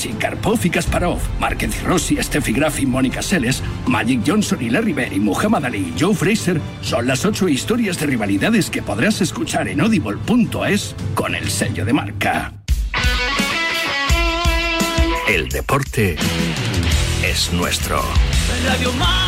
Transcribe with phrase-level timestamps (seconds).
[0.00, 4.70] Messi, Karpov y Kasparov, Márquez y Rossi, Steffi Graf y Mónica Seles, Magic Johnson y
[4.70, 8.80] Larry Bird y Muhammad Ali y Joe Fraser son las ocho historias de rivalidades que
[8.80, 12.52] podrás escuchar en audible.es con el sello de marca.
[15.28, 16.16] El deporte
[17.22, 18.02] es nuestro.
[18.66, 19.19] Radio Marca.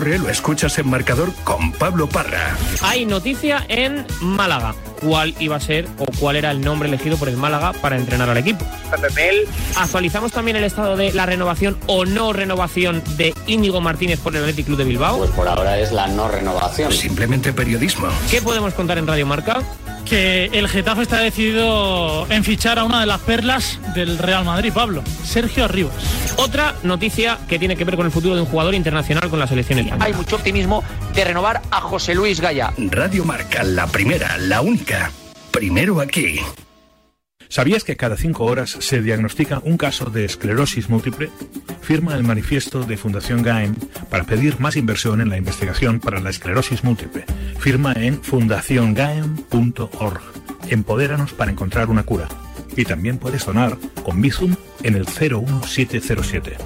[0.00, 2.56] Ocurre lo escuchas en marcador con Pablo Parra.
[2.80, 4.74] Hay noticia en Málaga.
[5.02, 8.30] ¿Cuál iba a ser o cuál era el nombre elegido por el Málaga para entrenar
[8.30, 8.64] al equipo?
[9.76, 14.42] Actualizamos también el estado de la renovación o no renovación de Íñigo Martínez por el
[14.42, 15.18] Athletic Club de Bilbao.
[15.18, 16.92] Pues por ahora es la no renovación.
[16.92, 18.08] Simplemente periodismo.
[18.30, 19.62] ¿Qué podemos contar en Radio Marca?
[20.04, 24.72] Que el Getafe está decidido en fichar a una de las perlas del Real Madrid,
[24.72, 25.94] Pablo, Sergio Arribas.
[26.36, 29.46] Otra noticia que tiene que ver con el futuro de un jugador internacional con la
[29.46, 30.04] selección española.
[30.04, 30.82] Hay mucho optimismo
[31.14, 32.72] de renovar a José Luis Gaya.
[32.76, 35.10] Radio Marca, la primera, la única.
[35.50, 36.40] Primero aquí.
[37.50, 41.30] ¿Sabías que cada cinco horas se diagnostica un caso de esclerosis múltiple?
[41.82, 43.74] Firma el manifiesto de Fundación GAEM
[44.08, 47.24] para pedir más inversión en la investigación para la esclerosis múltiple.
[47.58, 50.20] Firma en fundaciongaem.org.
[50.68, 52.28] Empodéranos para encontrar una cura.
[52.76, 56.56] Y también puedes donar con Bizum en el 01707.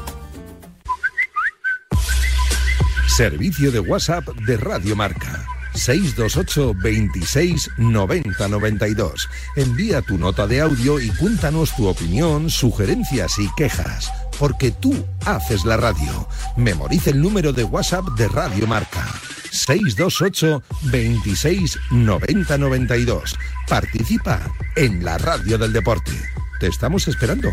[3.07, 5.54] Servicio de WhatsApp de Radio Marca.
[5.75, 9.29] 628 26 90 92.
[9.57, 14.11] Envía tu nota de audio y cuéntanos tu opinión, sugerencias y quejas.
[14.39, 16.29] Porque tú haces la radio.
[16.57, 19.05] Memoriza el número de WhatsApp de Radio Marca.
[19.51, 23.37] 628 26 90 92.
[23.69, 24.41] Participa
[24.77, 26.13] en la radio del deporte.
[26.59, 27.53] Te estamos esperando.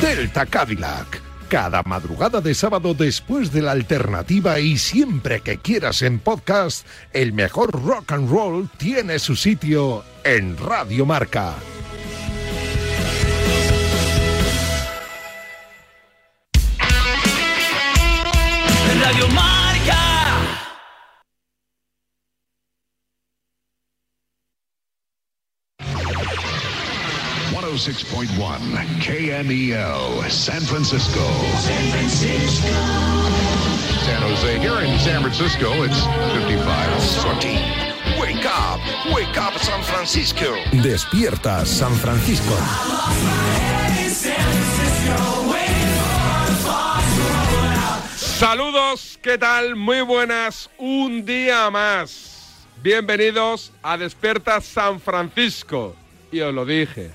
[0.00, 1.19] Delta Cadillac.
[1.50, 7.32] Cada madrugada de sábado después de la alternativa y siempre que quieras en podcast, el
[7.32, 11.56] mejor rock and roll tiene su sitio en Radio Marca.
[27.80, 28.36] 106.1
[29.00, 31.24] KMEL, San Francisco.
[31.56, 32.68] San Francisco.
[34.04, 34.58] San Jose.
[34.58, 36.04] Here in San Francisco, it's
[36.34, 37.00] 55.
[37.00, 37.56] Sortie.
[38.20, 38.80] Wake up.
[39.14, 40.56] Wake up, San Francisco.
[40.82, 42.54] Despierta, San Francisco.
[48.14, 49.74] Saludos, ¿qué tal?
[49.74, 52.66] Muy buenas, un día más.
[52.82, 55.96] Bienvenidos a Despierta San Francisco.
[56.30, 57.10] Y os lo dije,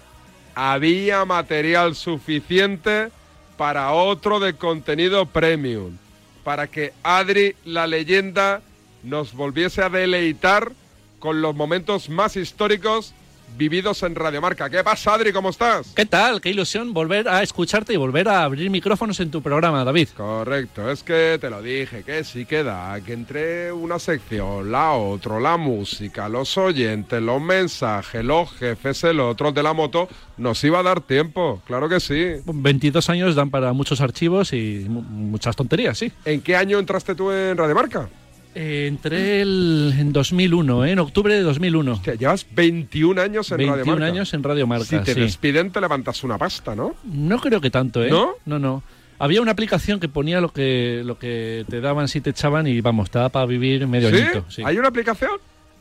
[0.55, 3.11] había material suficiente
[3.57, 5.97] para otro de contenido premium,
[6.43, 8.61] para que Adri, la leyenda,
[9.03, 10.71] nos volviese a deleitar
[11.19, 13.13] con los momentos más históricos
[13.57, 14.69] vividos en Radiomarca.
[14.69, 15.31] ¿Qué pasa, Adri?
[15.31, 15.94] ¿Cómo estás?
[15.95, 16.41] ¿Qué tal?
[16.41, 20.09] Qué ilusión volver a escucharte y volver a abrir micrófonos en tu programa, David.
[20.16, 25.39] Correcto, es que te lo dije, que sí queda, que entre una sección, la otra,
[25.39, 30.79] la música, los oyentes, los mensajes, los jefes, el otro de la moto, nos iba
[30.79, 32.33] a dar tiempo, claro que sí.
[32.45, 36.12] 22 años dan para muchos archivos y mu- muchas tonterías, sí.
[36.25, 38.09] ¿En qué año entraste tú en Radiomarca?
[38.55, 40.91] Eh, entré el- en 2001, ¿eh?
[40.91, 41.91] en octubre de 2001.
[41.93, 44.05] Hostia, llevas 21 años en 21 Radiomarca.
[44.05, 45.19] años en Radio Marca, Si te sí.
[45.19, 46.95] despiden, te levantas una pasta, ¿no?
[47.03, 48.09] No creo que tanto, ¿eh?
[48.09, 48.31] ¿No?
[48.45, 48.81] No, no.
[49.19, 52.79] Había una aplicación que ponía lo que, lo que te daban si te echaban y
[52.81, 54.15] vamos, te daba para vivir medio ¿Sí?
[54.21, 54.45] añito.
[54.49, 54.61] sí.
[54.65, 55.31] ¿Hay una aplicación?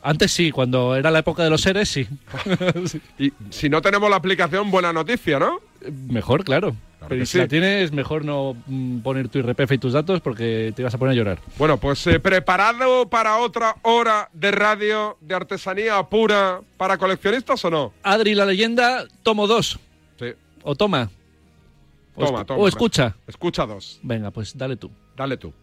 [0.03, 2.07] Antes sí, cuando era la época de los seres, sí.
[3.19, 5.59] Y si no tenemos la aplicación, buena noticia, ¿no?
[5.91, 6.75] Mejor, claro.
[7.07, 7.37] Pero si sí.
[7.37, 10.97] la tienes, mejor no mm, poner tu IRPF y tus datos porque te vas a
[10.97, 11.39] poner a llorar.
[11.57, 17.69] Bueno, pues eh, preparado para otra hora de radio de artesanía pura para coleccionistas o
[17.69, 17.93] no?
[18.03, 19.79] Adri, la leyenda, tomo dos.
[20.17, 20.33] Sí.
[20.63, 21.09] O toma.
[22.15, 22.61] O toma.
[22.61, 23.15] O escucha.
[23.27, 23.99] Escucha dos.
[24.01, 24.91] Venga, pues dale tú.
[25.15, 25.53] Dale tú.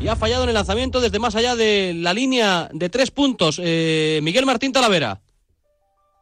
[0.00, 3.60] Y ha fallado en el lanzamiento desde más allá de la línea de tres puntos.
[3.62, 5.20] Eh, Miguel Martín Talavera.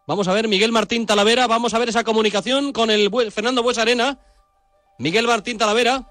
[0.06, 1.47] Vamos a ver, Miguel Martín Talavera.
[1.47, 4.19] Vamos a ver esa comunicación con el Fernando Bues Arena.
[4.99, 6.05] Miguel Martín Talavera.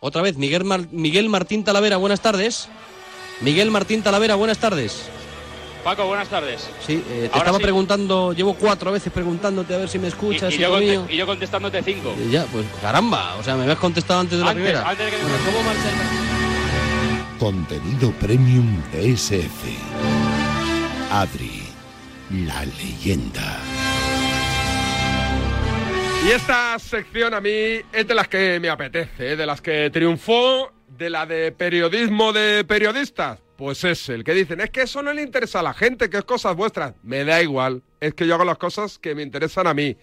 [0.00, 2.68] Otra vez, Miguel, Mar- Miguel Martín Talavera, buenas tardes.
[3.40, 5.08] Miguel Martín Talavera, buenas tardes.
[5.82, 6.68] Paco, buenas tardes.
[6.86, 7.62] Sí, eh, te Ahora estaba sí.
[7.62, 10.52] preguntando, llevo cuatro veces preguntándote a ver si me escuchas.
[10.52, 11.06] y, y yo mío.
[11.08, 12.14] y yo contestándote cinco.
[12.24, 14.88] Y ya, pues caramba, o sea, me habías contestado antes de la primera.
[14.88, 19.76] antes de que- Bueno, ¿cómo marcha el- Contenido premium DSF.
[21.12, 21.55] Adri,
[22.30, 23.60] la leyenda.
[26.26, 29.36] Y esta sección a mí es de las que me apetece, ¿eh?
[29.36, 33.40] de las que triunfó, de la de periodismo de periodistas.
[33.56, 36.18] Pues es el que dicen, es que eso no le interesa a la gente, que
[36.18, 36.94] es cosas vuestras.
[37.02, 39.96] Me da igual, es que yo hago las cosas que me interesan a mí,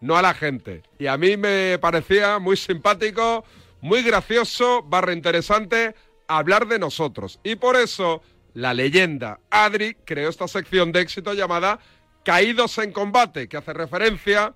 [0.00, 0.82] no a la gente.
[0.98, 3.44] Y a mí me parecía muy simpático,
[3.80, 5.94] muy gracioso, barra interesante,
[6.26, 7.38] hablar de nosotros.
[7.44, 8.22] Y por eso
[8.56, 11.78] la leyenda Adri creó esta sección de éxito llamada
[12.24, 14.54] Caídos en Combate, que hace referencia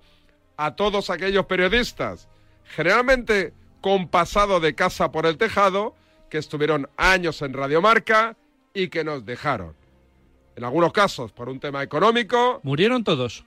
[0.57, 2.27] a todos aquellos periodistas,
[2.63, 5.93] generalmente con pasado de casa por el tejado,
[6.31, 8.35] que estuvieron años en Radiomarca
[8.73, 9.75] y que nos dejaron.
[10.55, 12.59] En algunos casos por un tema económico.
[12.63, 13.45] ¿Murieron todos?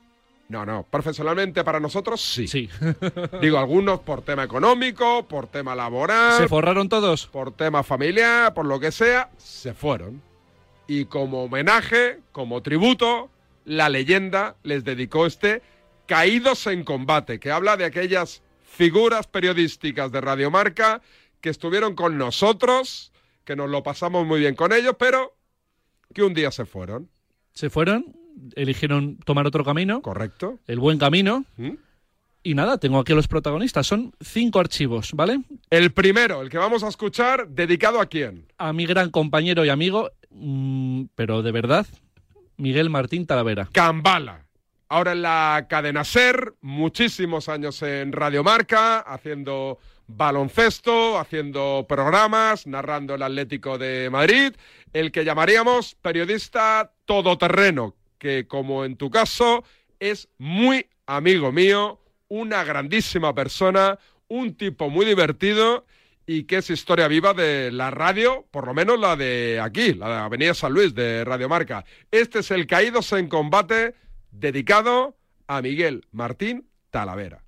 [0.48, 2.46] No, no, profesionalmente para nosotros sí.
[2.46, 2.70] Sí.
[3.40, 6.38] Digo, algunos por tema económico, por tema laboral.
[6.38, 7.26] ¿Se forraron todos?
[7.26, 10.22] Por tema familiar, por lo que sea, se fueron.
[10.86, 13.30] Y como homenaje, como tributo,
[13.64, 15.62] la leyenda les dedicó este
[16.06, 21.00] Caídos en Combate, que habla de aquellas figuras periodísticas de Radiomarca
[21.40, 23.12] que estuvieron con nosotros,
[23.44, 25.34] que nos lo pasamos muy bien con ellos, pero
[26.12, 27.08] que un día se fueron.
[27.52, 28.16] Se fueron,
[28.54, 30.02] eligieron tomar otro camino.
[30.02, 30.58] Correcto.
[30.66, 31.44] El buen camino.
[31.56, 31.72] ¿Mm?
[32.42, 33.86] Y nada, tengo aquí a los protagonistas.
[33.86, 35.40] Son cinco archivos, ¿vale?
[35.70, 38.46] El primero, el que vamos a escuchar, dedicado a quién?
[38.58, 41.86] A mi gran compañero y amigo, mm, pero de verdad,
[42.56, 43.68] Miguel Martín Talavera.
[43.72, 44.44] Cambala.
[44.88, 53.22] Ahora en la cadena Ser, muchísimos años en Radiomarca, haciendo baloncesto, haciendo programas, narrando el
[53.22, 54.52] Atlético de Madrid,
[54.92, 59.64] el que llamaríamos periodista todoterreno, que como en tu caso
[59.98, 63.98] es muy amigo mío, una grandísima persona,
[64.28, 65.86] un tipo muy divertido
[66.26, 70.08] y que es historia viva de la radio, por lo menos la de aquí, la
[70.08, 71.84] de Avenida San Luis de Radiomarca.
[72.10, 73.94] Este es el Caídos en Combate
[74.30, 75.16] dedicado
[75.46, 77.42] a Miguel Martín Talavera.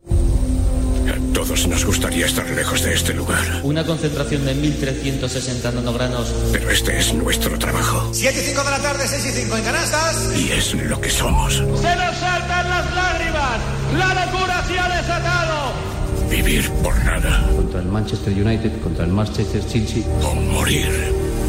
[1.08, 6.28] A todos nos gustaría estar lejos de este lugar, Una concentración de 1360 nanogranos.
[6.52, 9.64] pero este es nuestro trabajo 7 y 5 de la tarde, 6 y 5 en
[9.64, 10.37] canastas.
[10.37, 11.55] y es lo que somos.
[11.55, 13.61] ¡Se nos saltan las lágrimas!
[13.96, 15.95] ¡La locura se ha desatado!
[16.31, 20.05] Vivir por nada Contra el Manchester United, contra el Manchester City.
[20.23, 20.88] o morir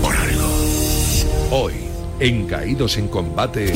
[0.02, 0.48] por algo.
[1.52, 1.74] Hoy,
[2.20, 3.74] en Caídos en Combate,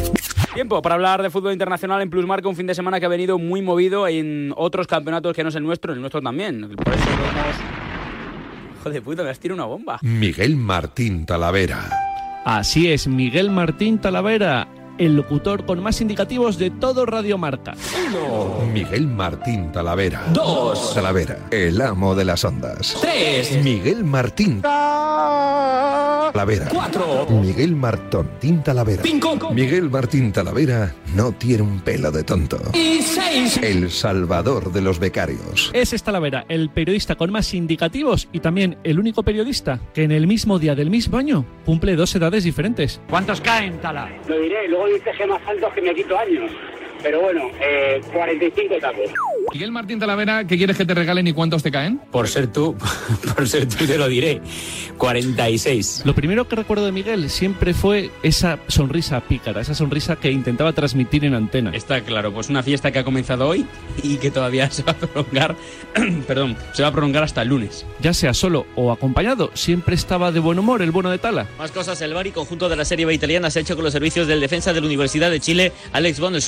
[0.53, 3.37] Tiempo para hablar de fútbol internacional en Plusmarca, un fin de semana que ha venido
[3.37, 6.75] muy movido en otros campeonatos que no es el nuestro, el nuestro también.
[6.75, 7.55] Por eso lo hemos...
[8.83, 9.99] Joder puta, me has tirado una bomba.
[10.01, 11.89] Miguel Martín Talavera.
[12.43, 14.67] Así es, Miguel Martín Talavera,
[15.05, 17.73] el locutor con más indicativos de todo Radiomarca.
[18.71, 20.23] Miguel Martín Talavera.
[20.31, 20.93] Dos.
[20.93, 22.95] Talavera, el amo de las ondas.
[23.01, 23.63] Tres.
[23.63, 24.61] Miguel Martín
[26.31, 26.67] Talavera.
[26.69, 27.25] Cuatro.
[27.29, 29.01] Miguel Martín Talavera.
[29.03, 29.51] Cinco.
[29.53, 32.57] Miguel Martín Talavera no tiene un pelo de tonto.
[32.73, 33.57] Y seis.
[33.63, 35.71] El salvador de los becarios.
[35.73, 40.11] Ese es Talavera, el periodista con más indicativos y también el único periodista que en
[40.11, 43.01] el mismo día del mismo año cumple dos edades diferentes.
[43.09, 44.09] ¿Cuántos caen, Tala?
[44.27, 46.51] Lo diré, luego dices que más altos que me quito años.
[47.03, 49.11] Pero bueno, eh, 45 tacos.
[49.53, 51.97] Miguel Martín Talavera, ¿qué quieres que te regalen y cuántos te caen?
[52.11, 52.75] Por ser tú,
[53.35, 54.41] por ser tú te lo diré.
[54.97, 56.03] 46.
[56.05, 60.71] Lo primero que recuerdo de Miguel siempre fue esa sonrisa pícara, esa sonrisa que intentaba
[60.71, 61.71] transmitir en antena.
[61.73, 63.65] Está claro, pues una fiesta que ha comenzado hoy
[64.03, 65.55] y que todavía se va a prolongar,
[66.27, 67.85] perdón, se va a prolongar hasta el lunes.
[67.99, 71.47] Ya sea solo o acompañado, siempre estaba de buen humor el bueno de Tala.
[71.57, 73.93] Más cosas, el Bari, conjunto de la Serie B italiana, se ha hecho con los
[73.93, 76.39] servicios del defensa de la Universidad de Chile, Alex von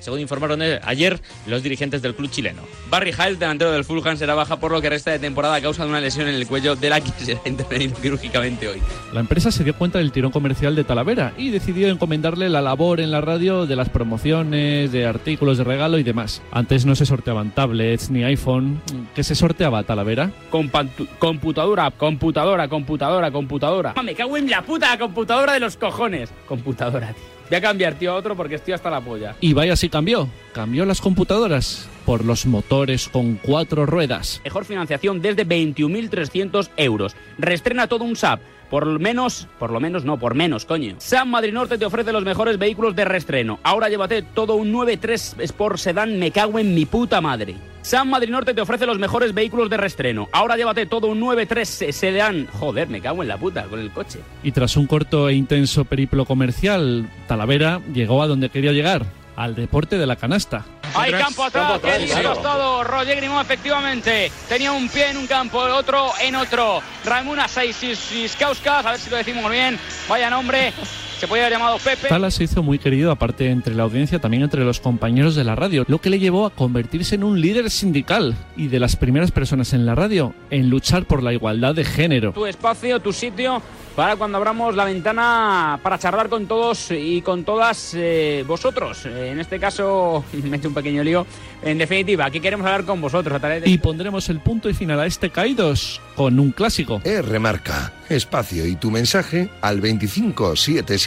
[0.00, 2.62] según informaron eh, ayer los dirigentes del club chileno.
[2.88, 5.82] Barry Hiles, delantero del Fulham, será baja por lo que resta de temporada a causa
[5.82, 8.80] de una lesión en el cuello de la que será intervenido quirúrgicamente hoy.
[9.12, 13.00] La empresa se dio cuenta del tirón comercial de Talavera y decidió encomendarle la labor
[13.00, 16.40] en la radio de las promociones, de artículos de regalo y demás.
[16.52, 18.80] Antes no se sorteaban tablets ni iPhone.
[19.16, 20.30] ¿Qué se sorteaba Talavera?
[20.50, 23.94] Computadora, computadora, computadora, computadora.
[24.04, 26.30] Me cago en la puta computadora de los cojones.
[26.46, 27.38] Computadora, tío.
[27.48, 29.34] Voy a cambiar, tío, a otro porque estoy hasta la polla.
[29.40, 30.28] Y vaya si cambió.
[30.52, 34.40] Cambió las computadoras por los motores con cuatro ruedas.
[34.42, 37.14] Mejor financiación desde 21.300 euros.
[37.36, 38.40] Restrena todo un SAP.
[38.70, 40.94] Por lo menos, por lo menos no, por menos, coño.
[40.96, 43.60] Sam Madrid Norte te ofrece los mejores vehículos de restreno.
[43.62, 47.56] Ahora llévate todo un 9.3 Sport Sedan, me cago en mi puta madre.
[47.82, 50.30] Sam Madrid Norte te ofrece los mejores vehículos de restreno.
[50.32, 52.46] Ahora llévate todo un 9.3 Sedan.
[52.46, 54.20] Joder, me cago en la puta con el coche.
[54.42, 59.04] Y tras un corto e intenso periplo comercial, Talavera llegó a donde quería llegar,
[59.38, 60.64] al deporte de la canasta.
[60.94, 62.84] Hay campo atrás, qué listos todos.
[62.84, 66.82] Roger Grimón, efectivamente, tenía un pie en un campo, el otro en otro.
[67.04, 69.78] Ramuna Saiskiauskas, a ver si lo decimos bien,
[70.08, 70.72] vaya nombre.
[71.18, 72.08] Se puede haber llamado Pepe.
[72.08, 75.56] Tala se hizo muy querido, aparte entre la audiencia, también entre los compañeros de la
[75.56, 79.32] radio, lo que le llevó a convertirse en un líder sindical y de las primeras
[79.32, 82.32] personas en la radio en luchar por la igualdad de género.
[82.32, 83.60] Tu espacio, tu sitio
[83.98, 89.04] para cuando abramos la ventana para charlar con todos y con todas eh, vosotros.
[89.06, 91.26] Eh, en este caso, me he hecho un pequeño lío.
[91.64, 93.68] En definitiva, aquí queremos hablar con vosotros a través de...
[93.68, 97.00] Y pondremos el punto y final a este Caídos con un clásico.
[97.02, 99.80] R marca, espacio y tu mensaje al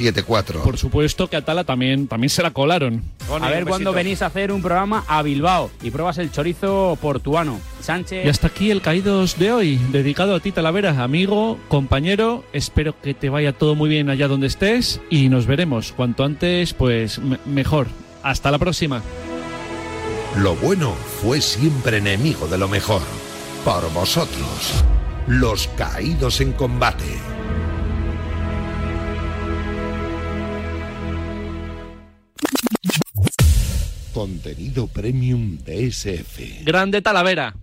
[0.02, 0.62] 25774.
[0.64, 3.02] Por supuesto que a Tala también, también se la colaron.
[3.30, 7.60] a ver cuándo venís a hacer un programa a Bilbao y pruebas el chorizo portuano.
[7.82, 8.26] Sánchez.
[8.26, 12.44] Y hasta aquí el Caídos de hoy, dedicado a ti, Talavera, amigo, compañero.
[12.54, 16.74] Espero que te vaya todo muy bien allá donde estés y nos veremos cuanto antes,
[16.74, 17.88] pues me- mejor.
[18.24, 19.02] Hasta la próxima.
[20.38, 20.92] Lo bueno
[21.22, 23.02] fue siempre enemigo de lo mejor.
[23.66, 24.84] Por vosotros,
[25.28, 27.04] los caídos en combate.
[34.14, 36.66] Contenido premium DSF.
[36.66, 37.56] Grande Talavera.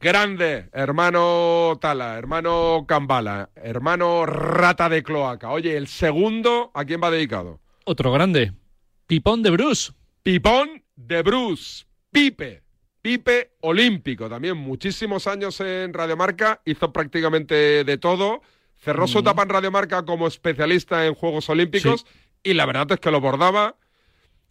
[0.00, 5.50] Grande, hermano Tala, hermano Cambala, hermano Rata de Cloaca.
[5.50, 7.60] Oye, el segundo, ¿a quién va dedicado?
[7.84, 8.52] Otro grande.
[9.06, 9.92] Pipón de Bruce.
[10.22, 11.86] Pipón de Bruce.
[12.12, 12.62] Pipe.
[13.00, 14.28] Pipe olímpico.
[14.28, 16.60] También muchísimos años en Radiomarca.
[16.66, 18.42] Hizo prácticamente de todo.
[18.76, 22.04] Cerró su etapa en Radiomarca como especialista en Juegos Olímpicos.
[22.42, 23.76] Y la verdad es que lo bordaba.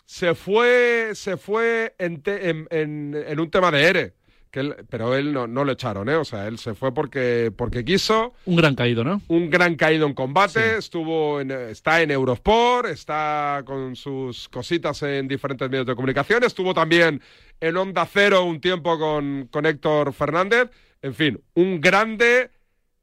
[0.09, 4.13] Se fue, se fue en, te- en- en- en un tema de ERE.
[4.49, 6.15] Que él- pero él no, no lo echaron, ¿eh?
[6.15, 9.21] O sea, él se fue porque, porque quiso Un gran caído, ¿no?
[9.27, 15.27] un gran caído en combate, estuvo en, está en Eurosport, está con sus cositas en
[15.27, 17.21] diferentes medios de comunicación, estuvo también
[17.59, 20.69] en Onda Cero un tiempo con, con Héctor Fernández,
[21.01, 22.49] en fin, un grande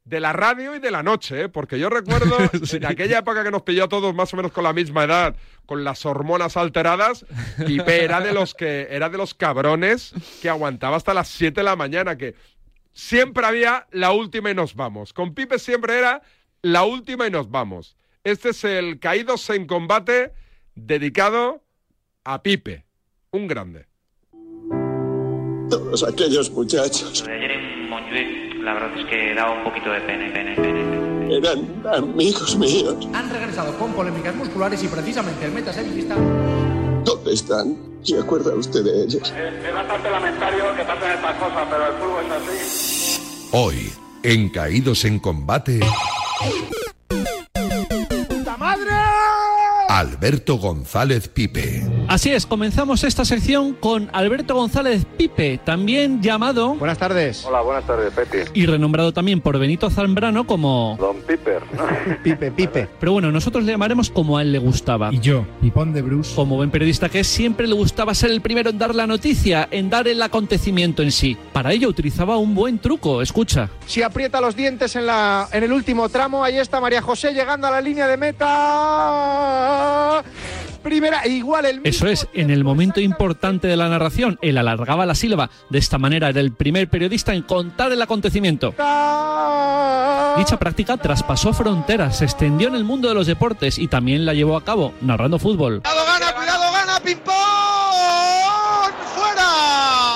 [0.04, 1.49] de la radio y de la noche, ¿eh?
[1.49, 2.37] porque yo recuerdo
[2.73, 5.34] en aquella época que nos pilló a todos más o menos con la misma edad,
[5.64, 7.25] con las hormonas alteradas,
[7.66, 11.64] Pipe era de los que era de los cabrones que aguantaba hasta las 7 de
[11.64, 12.34] la mañana, que
[12.92, 15.14] siempre había la última y nos vamos.
[15.14, 16.23] Con Pipe siempre era
[16.61, 17.96] la última y nos vamos.
[18.25, 20.32] Este es el Caídos en Combate
[20.75, 21.62] dedicado
[22.25, 22.84] a Pipe,
[23.30, 23.87] un grande.
[25.71, 29.90] Todos aquellos muchachos Lo de ayer en Montjuic, la verdad es que daba un poquito
[29.90, 31.37] de pene, pene, pene.
[31.37, 33.09] eran amigos míos.
[33.12, 36.16] Han regresado con polémicas musculares y precisamente el metasevilista
[37.04, 37.76] ¿Dónde están?
[38.02, 39.33] ¿Se acuerda usted de ellos?
[39.33, 43.49] Es bastante lamentario que pasen estas cosas, pero el fútbol es así.
[43.52, 43.92] Hoy,
[44.23, 45.80] en Caídos en Combate,
[49.94, 51.86] Alberto González Pipe.
[52.08, 57.44] Así es, comenzamos esta sección con Alberto González Pipe, también llamado Buenas tardes.
[57.44, 58.46] Hola, buenas tardes, Pepe.
[58.54, 60.96] y renombrado también por Benito Zambrano como...
[60.98, 61.84] Don Piper, ¿no?
[62.24, 62.88] Pipe, Pipe.
[62.98, 65.12] Pero bueno, nosotros le llamaremos como a él le gustaba.
[65.12, 66.34] Y yo, Pipón de Bruce.
[66.34, 69.68] Como buen periodista que es, siempre le gustaba ser el primero en dar la noticia,
[69.70, 71.36] en dar el acontecimiento en sí.
[71.52, 73.70] Para ello utilizaba un buen truco, escucha.
[73.86, 77.68] Si aprieta los dientes en, la, en el último tramo, ahí está María José llegando
[77.68, 79.83] a la línea de meta.
[80.82, 85.14] Primera, igual el Eso es, en el momento importante de la narración, él alargaba la
[85.14, 85.48] sílaba.
[85.70, 88.74] De esta manera era el primer periodista en contar el acontecimiento.
[90.36, 94.34] Dicha práctica traspasó fronteras, se extendió en el mundo de los deportes y también la
[94.34, 95.80] llevó a cabo narrando fútbol.
[95.80, 97.34] Cuidado, gana, cuidado, gana, ping-pong.
[97.34, 97.63] ¡Fuera!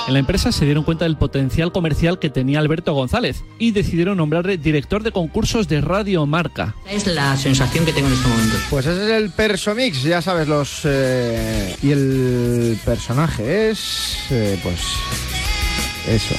[0.09, 4.17] En la empresa se dieron cuenta del potencial comercial que tenía Alberto González y decidieron
[4.17, 6.75] nombrarle director de concursos de Radio Marca.
[6.89, 8.57] Es la sensación que tengo en este momento.
[8.71, 10.81] Pues ese es el Persomix, ya sabes, los.
[10.85, 14.17] eh, y el personaje es.
[14.31, 14.81] eh, pues.
[16.09, 16.35] Eso.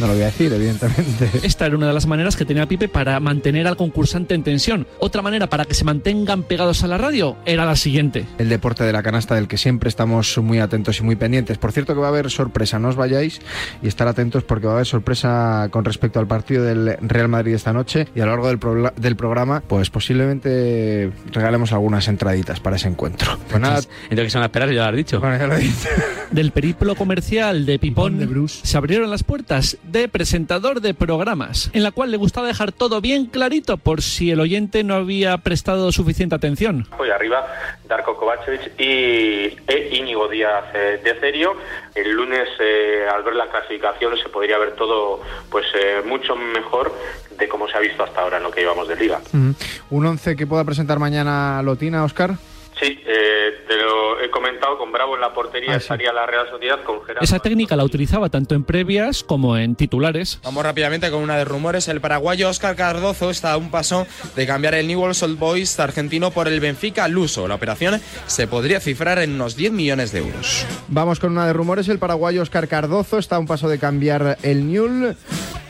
[0.00, 1.30] No lo voy a decir, evidentemente.
[1.42, 4.86] Esta era una de las maneras que tenía Pipe para mantener al concursante en tensión.
[4.98, 8.26] Otra manera para que se mantengan pegados a la radio era la siguiente.
[8.38, 11.58] El deporte de la canasta del que siempre estamos muy atentos y muy pendientes.
[11.58, 13.40] Por cierto que va a haber sorpresa, no os vayáis
[13.82, 17.54] y estar atentos porque va a haber sorpresa con respecto al partido del Real Madrid
[17.54, 22.76] esta noche y a lo largo del, del programa pues posiblemente regalemos algunas entraditas para
[22.76, 23.38] ese encuentro.
[23.48, 24.70] Pues nada, Entonces, ¿qué se van a esperar?
[24.70, 25.20] Ya lo has dicho.
[25.20, 25.88] bueno, ya lo he dicho.
[26.32, 31.90] Del periplo comercial de Pipón se abrieron las puertas de presentador de programas, en la
[31.90, 36.34] cual le gustaba dejar todo bien clarito por si el oyente no había prestado suficiente
[36.34, 36.86] atención.
[37.06, 37.46] Y arriba,
[37.86, 41.54] Darko Kovacevic y e Íñigo Díaz eh, de Cerio.
[41.94, 45.20] El lunes, eh, al ver la clasificación, se podría ver todo
[45.50, 46.94] pues eh, mucho mejor
[47.38, 49.20] de cómo se ha visto hasta ahora en lo que llevamos de liga.
[49.32, 49.50] Mm.
[49.90, 52.36] Un 11 que pueda presentar mañana Lotina, Oscar.
[52.82, 55.84] Sí, eh, te lo he comentado, con Bravo en la portería Ah, sí.
[55.84, 57.22] estaría la Real Sociedad con Gerardo.
[57.22, 60.40] Esa técnica la utilizaba tanto en previas como en titulares.
[60.42, 61.86] Vamos rápidamente con una de rumores.
[61.86, 66.32] El paraguayo Oscar Cardozo está a un paso de cambiar el Newell's Old Boys argentino
[66.32, 67.46] por el Benfica Luso.
[67.46, 70.66] La operación se podría cifrar en unos 10 millones de euros.
[70.88, 71.88] Vamos con una de rumores.
[71.88, 75.16] El paraguayo Oscar Cardozo está a un paso de cambiar el Newell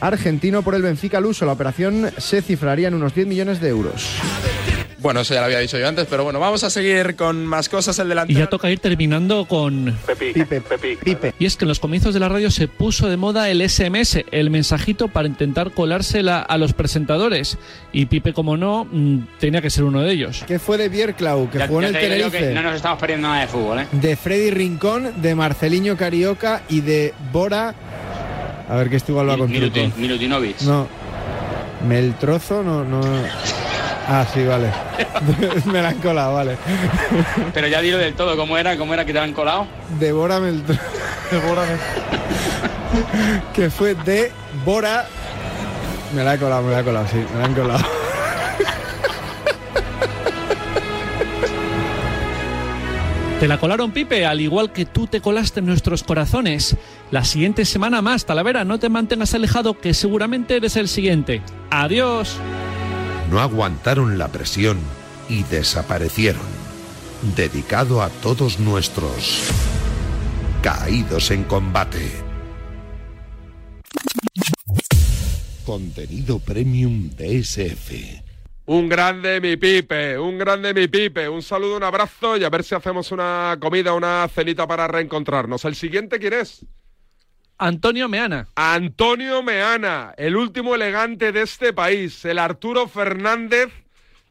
[0.00, 1.44] argentino por el Benfica Luso.
[1.44, 4.16] La operación se cifraría en unos 10 millones de euros.
[5.02, 7.68] Bueno, eso ya lo había dicho yo antes, pero bueno, vamos a seguir con más
[7.68, 7.98] cosas.
[7.98, 8.38] El Y delantero.
[8.38, 9.96] ya toca ir terminando con...
[11.04, 11.34] Pipe.
[11.38, 14.24] Y es que en los comienzos de la radio se puso de moda el SMS,
[14.30, 17.58] el mensajito para intentar colársela a los presentadores.
[17.92, 20.44] Y Pipe, como no, mm, tenía que ser uno de ellos.
[20.46, 22.54] ¿Qué fue de Bierklau, que Ya- jugó en el Tenerife?
[22.54, 23.86] no nos estamos perdiendo nada de fútbol, ¿eh?
[23.92, 27.74] De Freddy Rincón, de Marceliño Carioca y de Bora.
[28.68, 30.60] A ver que esto igual va con Milutinovic.
[30.62, 30.86] No.
[31.88, 33.00] Meltrozo, no, no.
[34.14, 34.70] Ah, sí, vale.
[35.72, 36.58] Me la han colado, vale.
[37.54, 38.76] Pero ya dilo del todo, ¿cómo era?
[38.76, 39.66] ¿Cómo era que te han colado?
[39.98, 40.82] De Bora Meltrozo.
[43.54, 44.30] que fue de
[44.66, 45.06] Bora.
[46.14, 47.82] Me la he colado, me la he colado, sí, me la han colado.
[53.40, 56.76] Te la colaron, Pipe, al igual que tú te colaste en nuestros corazones.
[57.10, 61.40] La siguiente semana más, Talavera, no te mantengas alejado, que seguramente eres el siguiente.
[61.70, 62.36] Adiós.
[63.32, 64.78] No aguantaron la presión
[65.26, 66.42] y desaparecieron.
[67.34, 69.48] Dedicado a todos nuestros
[70.62, 72.12] caídos en combate.
[75.64, 78.20] Contenido premium DSF.
[78.66, 81.26] Un grande mi pipe, un grande mi pipe.
[81.26, 85.64] Un saludo, un abrazo y a ver si hacemos una comida, una cenita para reencontrarnos.
[85.64, 86.66] ¿El siguiente quién es?
[87.64, 88.48] Antonio Meana.
[88.56, 93.68] Antonio Meana, el último elegante de este país, el Arturo Fernández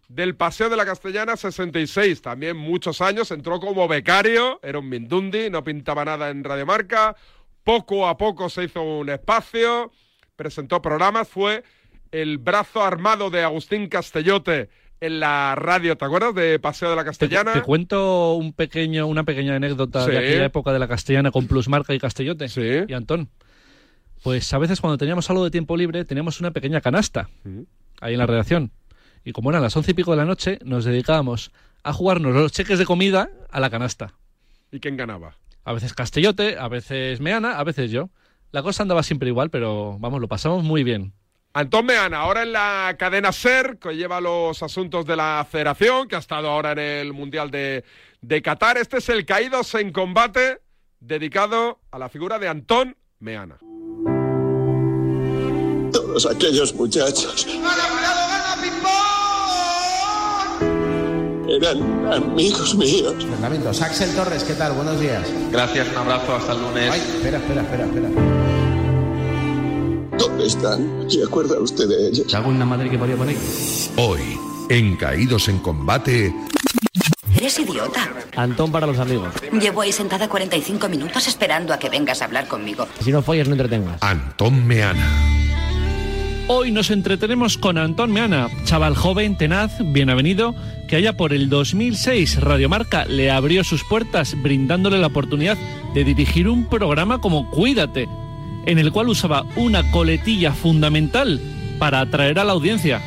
[0.09, 2.21] del Paseo de la Castellana 66.
[2.21, 7.15] También muchos años, entró como becario, era un mindundi, no pintaba nada en Radiomarca.
[7.63, 9.93] Poco a poco se hizo un espacio,
[10.35, 11.63] presentó programas, fue
[12.11, 14.69] el brazo armado de Agustín Castellote
[15.01, 16.33] en la radio, ¿te acuerdas?
[16.35, 17.53] De Paseo de la Te, Castellana.
[17.53, 20.11] te cuento un pequeño, una pequeña anécdota Sí.
[20.11, 22.45] de aquella época de la castellana con Plusmarca y Castellote.
[22.87, 23.29] Y Antón.
[24.23, 27.29] Pues a veces cuando teníamos algo de tiempo libre teníamos una pequeña canasta
[27.99, 28.71] ahí en la redacción.
[29.25, 31.51] Y como eran las once y pico de la noche, nos dedicábamos
[31.83, 34.13] a jugarnos los cheques de comida a la canasta.
[34.71, 35.35] ¿Y quién ganaba?
[35.63, 38.09] A veces Castellote, a veces Meana, a veces yo.
[38.51, 41.13] La cosa andaba siempre igual, pero vamos, lo pasamos muy bien.
[41.53, 46.15] Antón Meana, ahora en la cadena SER, que lleva los asuntos de la federación, que
[46.15, 47.83] ha estado ahora en el Mundial de,
[48.21, 48.77] de Qatar.
[48.77, 50.61] Este es el Caídos en Combate,
[50.99, 53.57] dedicado a la figura de Antón Meana.
[55.91, 57.45] Todos aquellos muchachos
[61.55, 63.13] eran amigos míos.
[63.13, 63.81] Entrenamientos.
[63.81, 64.73] Axel Torres, ¿qué tal?
[64.73, 65.27] Buenos días.
[65.51, 66.91] Gracias, un abrazo, hasta el lunes.
[66.91, 68.40] Ay, espera, espera, espera, espera.
[70.21, 71.09] ¿Dónde están?
[71.09, 72.31] ¿Se acuerda usted de ellos?
[72.35, 73.35] ¿Hago una madre que parió por ahí?
[73.95, 74.19] Hoy,
[74.69, 76.31] en Caídos en Combate,
[77.35, 78.07] Eres idiota.
[78.35, 79.33] Antón para los amigos.
[79.59, 82.87] Llevo ahí sentada 45 minutos esperando a que vengas a hablar conmigo.
[82.99, 83.97] Si no follas, no entretengas.
[84.03, 85.09] Antón Meana.
[86.47, 90.53] Hoy nos entretenemos con Antón Meana, chaval joven, tenaz, bienvenido,
[90.87, 95.57] que allá por el 2006 Radiomarca le abrió sus puertas brindándole la oportunidad
[95.95, 98.07] de dirigir un programa como Cuídate,
[98.65, 101.39] en el cual usaba una coletilla fundamental
[101.79, 103.01] para atraer a la audiencia.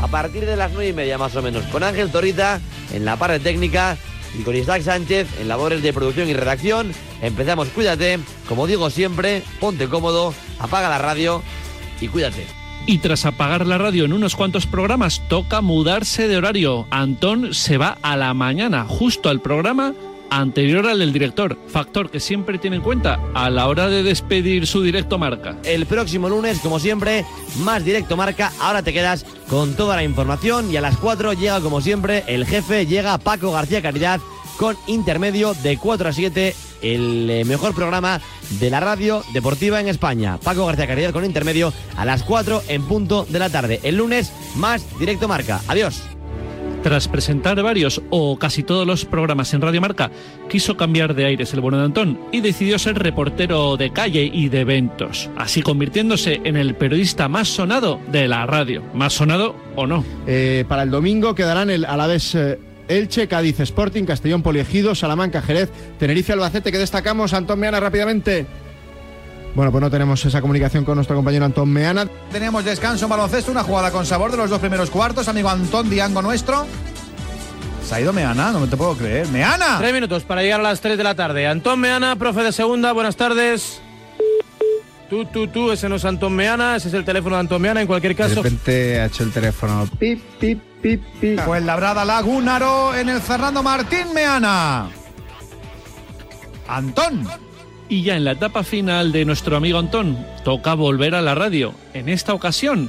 [0.00, 2.60] A partir de las nueve y media más o menos, con Ángel Torita
[2.92, 3.96] en la parte técnica
[4.38, 6.92] y con Isaac Sánchez en labores de producción y redacción.
[7.20, 8.18] Empezamos Cuídate,
[8.48, 11.42] como digo siempre, ponte cómodo, apaga la radio
[12.00, 12.46] y cuídate.
[12.86, 16.86] Y tras apagar la radio en unos cuantos programas, toca mudarse de horario.
[16.90, 19.92] Antón se va a la mañana, justo al programa
[20.30, 24.66] anterior al del director, factor que siempre tiene en cuenta a la hora de despedir
[24.66, 25.56] su directo marca.
[25.64, 27.24] El próximo lunes, como siempre,
[27.58, 28.52] más directo marca.
[28.60, 32.46] Ahora te quedas con toda la información y a las 4 llega, como siempre, el
[32.46, 34.20] jefe, llega Paco García Caridad
[34.56, 38.20] con intermedio de 4 a 7, el eh, mejor programa
[38.58, 40.38] de la radio deportiva en España.
[40.38, 43.80] Paco García Caridad con intermedio a las 4 en punto de la tarde.
[43.82, 45.60] El lunes, más directo marca.
[45.66, 46.02] Adiós.
[46.82, 50.10] Tras presentar varios o casi todos los programas en Radio Marca,
[50.48, 54.48] quiso cambiar de aires el bueno de Antón y decidió ser reportero de calle y
[54.48, 58.82] de eventos, así convirtiéndose en el periodista más sonado de la radio.
[58.94, 60.04] ¿Más sonado o no?
[60.26, 65.70] Eh, para el domingo quedarán el Alavés eh, Elche, Cádiz Sporting, Castellón Poliegido, Salamanca Jerez,
[65.98, 67.34] Tenerife Albacete, que destacamos.
[67.34, 68.46] Antón Meana, rápidamente.
[69.54, 72.06] Bueno, pues no tenemos esa comunicación con nuestro compañero Antón Meana.
[72.30, 75.26] Tenemos descanso en baloncesto, una jugada con sabor de los dos primeros cuartos.
[75.28, 76.66] Amigo Antón Diango nuestro.
[77.86, 79.26] Se ha ido Meana, no me te puedo creer.
[79.28, 79.78] ¡Meana!
[79.78, 81.48] Tres minutos para llegar a las 3 de la tarde.
[81.48, 83.80] Antón Meana, profe de segunda, buenas tardes.
[85.08, 87.80] Tú, tú, tú, ese no es Antón Meana, ese es el teléfono de Antón Meana.
[87.80, 89.88] En cualquier De caso, repente ha hecho el teléfono.
[89.98, 91.40] Pip, pip, pip, pip.
[91.44, 94.88] Pues labrada Lagunaro en el Fernando Martín Meana.
[96.68, 97.26] Antón.
[97.90, 101.74] Y ya en la etapa final de nuestro amigo Antón, toca volver a la radio.
[101.92, 102.88] En esta ocasión,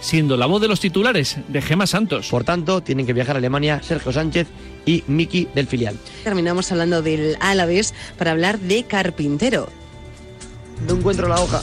[0.00, 2.28] siendo la voz de los titulares de Gema Santos.
[2.30, 4.48] Por tanto, tienen que viajar a Alemania Sergio Sánchez
[4.86, 5.96] y Miki del filial.
[6.24, 9.68] Terminamos hablando del Alavés para hablar de Carpintero.
[10.86, 11.60] No encuentro la hoja.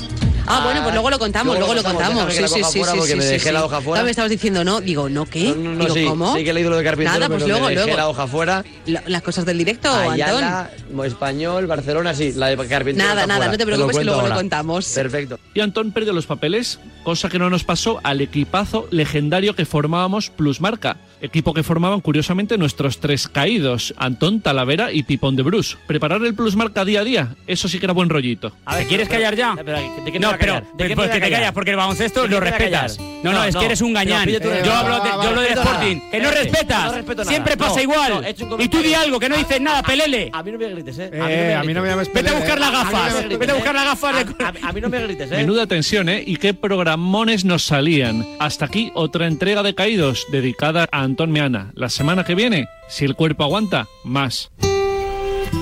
[0.47, 2.33] Ah, bueno, pues luego lo contamos, luego, lo contamos.
[2.33, 3.51] Sí, sí, sí, porque sí, me dejé sí.
[3.53, 4.03] la hoja fuera.
[4.03, 5.55] Me estabas diciendo no, digo, ¿no qué?
[5.55, 6.35] No, digo, sí, ¿cómo?
[6.35, 7.97] sí que he leído lo de Carpintero, Nada, pues pero luego, me dejé luego.
[7.97, 8.63] la hoja fuera.
[8.85, 11.05] La- las cosas del directo, Ayala, Antón.
[11.05, 13.07] Español, Barcelona, sí, la de Carpintero.
[13.07, 13.51] Nada, nada, fuera.
[13.51, 14.87] no te preocupes que luego lo contamos.
[14.89, 15.39] Perfecto.
[15.53, 20.29] Y Antón perdió los papeles, cosa que no nos pasó al equipazo legendario que formábamos
[20.29, 20.97] Plusmarca.
[21.25, 25.75] Equipo que formaban curiosamente nuestros tres caídos, Antón, Talavera y Pipón de Bruce.
[25.87, 28.51] Preparar el Plusmarca día a día, eso sí que era buen rollito.
[28.77, 29.55] ¿Te quieres callar ya?
[29.55, 29.63] ¿De
[30.11, 32.21] qué me No, a pero pues qué pues a que te callas, porque el baloncesto
[32.21, 32.99] ¿De qué lo a respetas.
[32.99, 34.29] No, no, No, es que eres un gañán.
[34.29, 35.47] Yo hablo de, yo hablo de.
[35.49, 35.99] Sporting.
[36.11, 37.27] Que no respetas.
[37.27, 38.25] Siempre pasa igual.
[38.59, 40.29] y tú di algo, que no dices nada, pelele.
[40.31, 41.09] A mí no me grites, ¿eh?
[41.13, 43.19] Eh, a mí no me llames Vete a buscar las A mí no me gafas.
[43.21, 43.57] grites, Vete a ¿eh?
[43.57, 44.15] buscar las gafas.
[44.15, 45.35] A, a- a mí no me grites, ¿eh?
[45.37, 46.23] Menuda tensión, ¿eh?
[46.25, 48.25] Y qué programones nos salían.
[48.39, 51.71] Hasta aquí otra entrega de caídos dedicada a Antón Meana.
[51.75, 54.51] La semana que viene, si el cuerpo aguanta, más.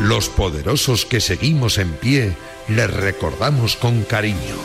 [0.02, 2.36] Los poderosos que seguimos en pie
[2.70, 4.56] les recordamos con cariño.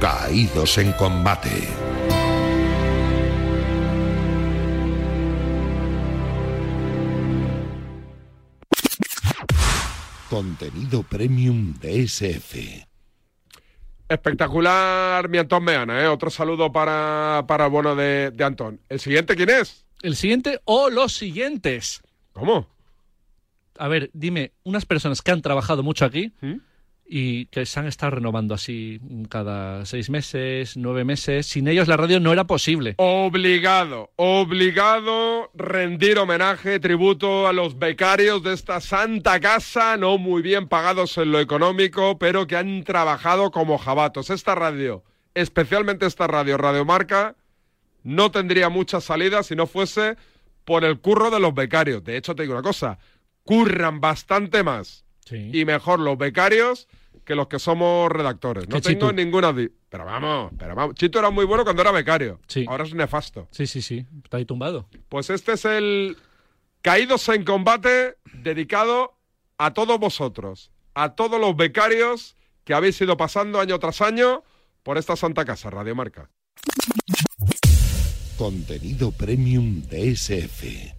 [0.00, 1.48] Caídos en combate.
[10.28, 12.95] Contenido premium de SF.
[14.08, 16.06] Espectacular mi Antón Meana, ¿eh?
[16.06, 18.80] Otro saludo para, para el bueno de, de Antón.
[18.88, 19.84] ¿El siguiente quién es?
[20.02, 22.02] ¿El siguiente o los siguientes?
[22.32, 22.68] ¿Cómo?
[23.78, 26.54] A ver, dime, unas personas que han trabajado mucho aquí ¿Mm?
[27.08, 31.46] Y que se han estado renovando así cada seis meses, nueve meses.
[31.46, 32.94] Sin ellos la radio no era posible.
[32.98, 40.68] Obligado, obligado rendir homenaje, tributo a los becarios de esta santa casa, no muy bien
[40.68, 44.30] pagados en lo económico, pero que han trabajado como jabatos.
[44.30, 47.36] Esta radio, especialmente esta radio, Radio Marca,
[48.02, 50.16] no tendría mucha salida si no fuese
[50.64, 52.02] por el curro de los becarios.
[52.02, 52.98] De hecho, te digo una cosa,
[53.44, 56.88] curran bastante más y mejor los becarios
[57.24, 58.68] que los que somos redactores.
[58.68, 59.52] No tengo ninguna...
[59.52, 60.94] di- Pero vamos, pero vamos.
[60.94, 62.38] Chito era muy bueno cuando era becario.
[62.46, 62.64] Sí.
[62.68, 63.48] Ahora es nefasto.
[63.50, 64.06] Sí, sí, sí.
[64.22, 64.88] Está ahí tumbado.
[65.08, 66.16] Pues este es el
[66.82, 69.16] Caídos en Combate dedicado
[69.58, 74.44] a todos vosotros, a todos los becarios que habéis ido pasando año tras año
[74.84, 76.30] por esta santa casa, Radio Marca.
[78.38, 80.94] Contenido premium de SF.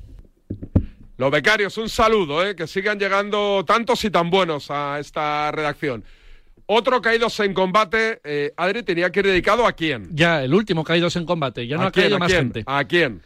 [1.17, 2.55] Los becarios, un saludo, ¿eh?
[2.55, 6.03] que sigan llegando tantos y tan buenos a esta redacción.
[6.67, 10.09] Otro Caídos en Combate, eh, Adri, tenía que ir dedicado a quién.
[10.11, 11.65] Ya, el último caídos en combate.
[11.65, 12.39] Ya no ¿A ha quién, caído a más quién?
[12.41, 12.63] gente.
[12.67, 13.21] ¿A quién?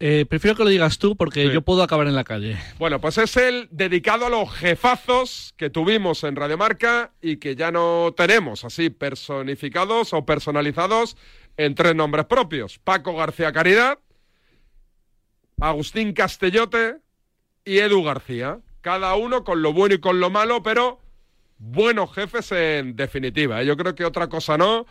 [0.00, 1.52] Eh, prefiero que lo digas tú porque Sí.
[1.52, 2.56] yo puedo acabar en la calle.
[2.78, 7.72] Bueno, pues es el dedicado a los jefazos que tuvimos en Radiomarca y que ya
[7.72, 11.16] no tenemos así personificados o personalizados
[11.56, 12.78] en tres nombres propios.
[12.78, 13.98] Paco García Caridad,
[15.60, 16.98] Agustín Castellote
[17.68, 18.60] y Edu García.
[18.80, 21.00] Cada uno con lo bueno y con lo malo, pero
[21.58, 23.60] buenos jefes en definitiva.
[23.60, 23.66] ¿eh?
[23.66, 24.86] Yo creo que otra cosa no,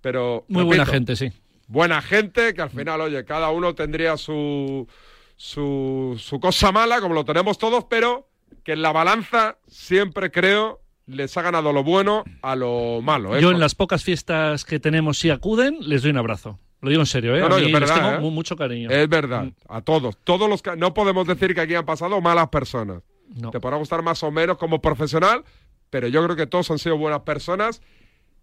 [0.00, 0.46] pero...
[0.48, 1.30] Muy buena gente, sí.
[1.66, 4.88] buena gente, que al final, oye, cada uno tendría su,
[5.36, 8.26] su, su cosa mala, como lo tenemos todos, pero
[8.62, 13.36] que en la balanza siempre creo les ha ganado lo bueno a lo malo.
[13.36, 13.42] ¿eh?
[13.42, 16.58] Yo en las pocas fiestas que tenemos si acuden, les doy un abrazo.
[16.84, 17.40] Lo digo en serio, ¿eh?
[17.40, 18.20] No, no, a mí es les verdad, tengo ¿eh?
[18.20, 18.90] mu- mucho cariño.
[18.90, 20.16] Es verdad, a todos.
[20.22, 23.02] Todos los que no podemos decir que aquí han pasado malas personas.
[23.34, 23.50] No.
[23.50, 25.44] Te podrá gustar más o menos como profesional,
[25.90, 27.80] pero yo creo que todos han sido buenas personas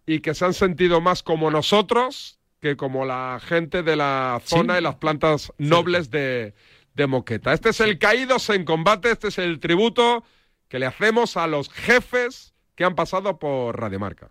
[0.06, 4.74] y que se han sentido más como nosotros que como la gente de la zona
[4.76, 4.80] Sí.
[4.80, 6.54] y las plantas nobles de,
[6.96, 7.54] de Moqueta.
[7.54, 10.24] Este es el Caídos en Combate, este es el tributo
[10.68, 14.30] que le hacemos a los jefes que han pasado por Radiomarca.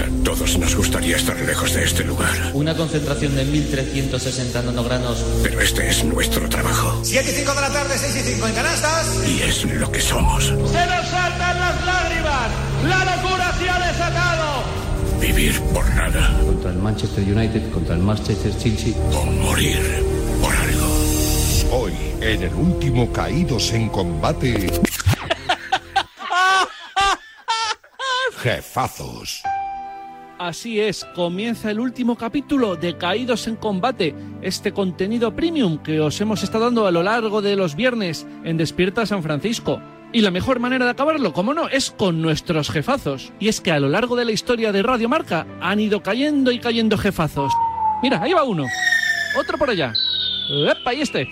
[0.00, 5.18] A todos nos gustaría estar lejos de este lugar, Una concentración de 1360 nanogranos.
[5.42, 8.54] pero este es nuestro trabajo 7 y 5 de la tarde, 6 y 5 en
[8.54, 9.06] canastas.
[9.28, 10.44] y es lo que somos.
[10.46, 10.66] Se nos
[11.08, 12.50] saltan las lágrimas.
[12.88, 14.62] La locura se ha desatado.
[15.20, 18.94] Vivir por nada Contra el Manchester United, contra el Manchester City.
[19.12, 19.78] o morir
[20.40, 20.86] por algo.
[21.72, 24.70] Hoy, en el último Caídos en Combate.
[28.42, 29.42] Jefazos.
[30.40, 36.18] Así es, comienza el último capítulo de Caídos en Combate, este contenido premium que os
[36.18, 39.82] hemos estado dando a lo largo de los viernes en Despierta San Francisco.
[40.14, 43.34] Y la mejor manera de acabarlo, como no, es con nuestros jefazos.
[43.38, 46.50] Y es que a lo largo de la historia de Radio Marca han ido cayendo
[46.52, 47.52] y cayendo jefazos.
[48.02, 48.64] Mira, ahí va uno.
[49.38, 49.92] Otro por allá.
[50.70, 50.94] ¡Epa!
[50.94, 51.28] Y este.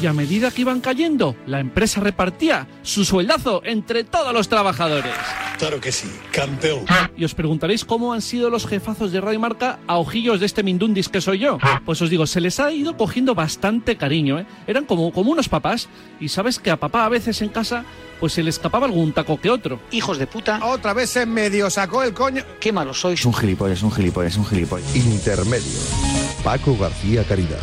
[0.00, 5.12] Y a medida que iban cayendo, la empresa repartía su sueldazo entre todos los trabajadores.
[5.58, 6.84] Claro que sí, campeón.
[7.16, 10.62] Y os preguntaréis cómo han sido los jefazos de Radio Marca a ojillos de este
[10.62, 11.58] Mindundis que soy yo.
[11.84, 14.46] Pues os digo, se les ha ido cogiendo bastante cariño, ¿eh?
[14.66, 15.88] Eran como, como unos papás.
[16.18, 17.84] Y sabes que a papá a veces en casa,
[18.20, 19.80] pues se le escapaba algún taco que otro.
[19.90, 20.64] Hijos de puta.
[20.64, 22.42] Otra vez en medio, sacó el coño.
[22.58, 23.24] Qué malos sois.
[23.26, 24.96] un gilipollas, un gilipollas, un gilipollas.
[24.96, 25.78] Intermedio.
[26.42, 27.58] Paco García Caridad.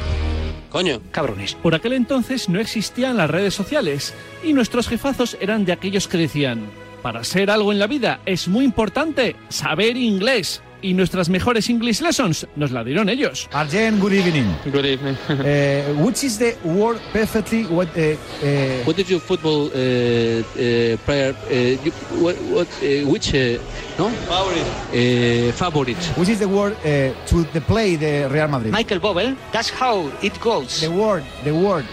[1.12, 1.56] Cabrones.
[1.56, 4.14] Por aquel entonces no existían las redes sociales
[4.44, 6.70] y nuestros jefazos eran de aquellos que decían,
[7.02, 10.62] para ser algo en la vida es muy importante saber inglés.
[10.82, 13.50] Y nuestras mejores English lessons nos la dieron ellos.
[13.52, 14.46] Arjen, good evening.
[14.72, 15.18] Good evening.
[15.28, 18.02] Uh, which is the word perfectly what uh,
[18.44, 21.34] uh, What did your football uh, uh, player?
[21.50, 23.34] Uh, you, what, what, uh, which?
[23.34, 23.58] Uh,
[23.98, 24.10] no.
[24.30, 24.68] Favorite.
[24.94, 25.98] Uh, favorite.
[26.16, 28.72] which is the word uh, to the play the Real Madrid?
[28.72, 30.82] Michael Bobel, that's how it goes.
[30.82, 31.86] The word, the word.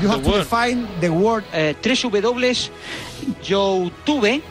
[0.00, 0.38] You have The to word.
[0.44, 2.20] define the word Eh, tres W,
[3.42, 3.92] YouTube,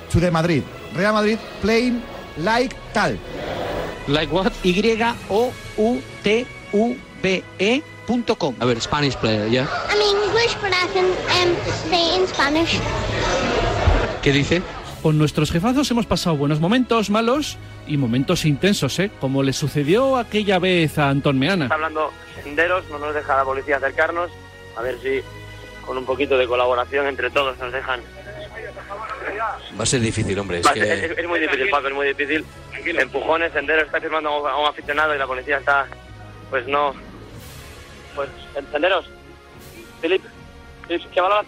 [0.09, 0.63] to the Madrid.
[0.93, 2.01] Real Madrid playing
[2.37, 3.17] like tal.
[4.07, 4.51] Like what?
[4.63, 5.51] Y-O-U-T-U-B-E
[8.07, 8.55] punto com.
[8.59, 9.67] A ver, Spanish player, ¿ya?
[9.89, 11.55] I'm English, but I can um,
[11.89, 12.79] say in Spanish.
[14.21, 14.61] ¿Qué dice?
[15.01, 19.09] Con nuestros jefazos hemos pasado buenos momentos, malos y momentos intensos, ¿eh?
[19.19, 21.65] Como le sucedió aquella vez a Antón Meana.
[21.65, 22.11] Está hablando
[22.43, 24.29] senderos, no nos deja la policía acercarnos.
[24.77, 25.21] A ver si
[25.85, 28.01] con un poquito de colaboración entre todos nos dejan.
[29.79, 30.59] Va a ser difícil, hombre.
[30.59, 30.81] Es Va, que...
[30.81, 32.45] es, es muy difícil, Paco, es muy difícil.
[32.85, 35.87] Empujones, senderos, está firmando a un, aficionado y la policía está,
[36.49, 36.93] pues no.
[38.15, 38.29] Pues,
[38.71, 39.09] senderos.
[40.01, 40.23] Filip,
[40.87, 41.45] Filip, ¿qué valor?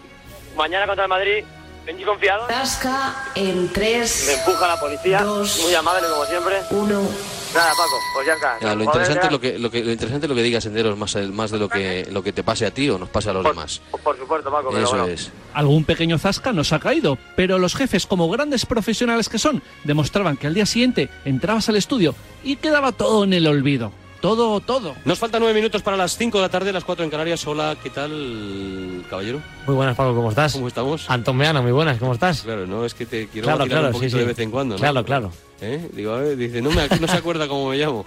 [0.56, 1.44] Mañana contra el Madrid,
[1.86, 2.46] Benji confiado.
[2.46, 5.60] Tasca en Me 3, empuja la policía, Dos.
[5.62, 6.56] muy amable como siempre.
[6.70, 7.08] 1.
[7.54, 8.58] Nada, Paco, pues ya está.
[8.60, 10.98] Ya, lo, interesante es lo, que, lo, que, lo interesante es lo que diga Senderos,
[10.98, 13.32] más, más de lo que, lo que te pase a ti o nos pase a
[13.32, 13.80] los demás.
[14.02, 15.06] Por supuesto, Paco, pero Eso bueno.
[15.06, 15.30] es.
[15.52, 20.36] Algún pequeño zasca nos ha caído, pero los jefes, como grandes profesionales que son, demostraban
[20.36, 23.92] que al día siguiente entrabas al estudio y quedaba todo en el olvido.
[24.24, 24.96] Todo, todo.
[25.04, 27.46] Nos faltan nueve minutos para las 5 de la tarde, las 4 en Canarias.
[27.46, 29.42] Hola, ¿qué tal, caballero?
[29.66, 30.54] Muy buenas, Paco, ¿cómo estás?
[30.54, 31.10] ¿Cómo estamos?
[31.10, 32.40] Antón Meana, muy buenas, ¿cómo estás?
[32.40, 34.20] Claro, no, es que te quiero Claro, claro, un sí, poquito sí.
[34.20, 34.80] de vez en cuando, ¿no?
[34.80, 35.30] Claro, claro.
[35.60, 35.90] ¿Eh?
[35.92, 38.06] Digo, a ver, dice, no, me, no se acuerda cómo me llamo.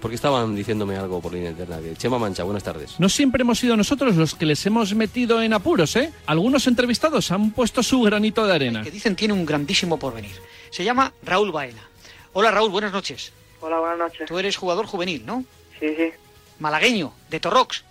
[0.00, 1.78] Porque estaban diciéndome algo por línea interna.
[1.78, 2.96] Que Chema Mancha, buenas tardes.
[2.98, 6.12] No siempre hemos sido nosotros los que les hemos metido en apuros, ¿eh?
[6.26, 8.82] Algunos entrevistados han puesto su granito de arena.
[8.82, 10.34] Que dicen tiene un grandísimo porvenir.
[10.70, 11.88] Se llama Raúl Baena.
[12.32, 13.32] Hola Raúl, buenas noches.
[13.60, 14.26] Hola, buenas noches.
[14.28, 15.44] Tú eres jugador juvenil, ¿no?
[15.80, 16.10] Sí, sí.
[16.58, 17.84] Malagueño, de Torrox.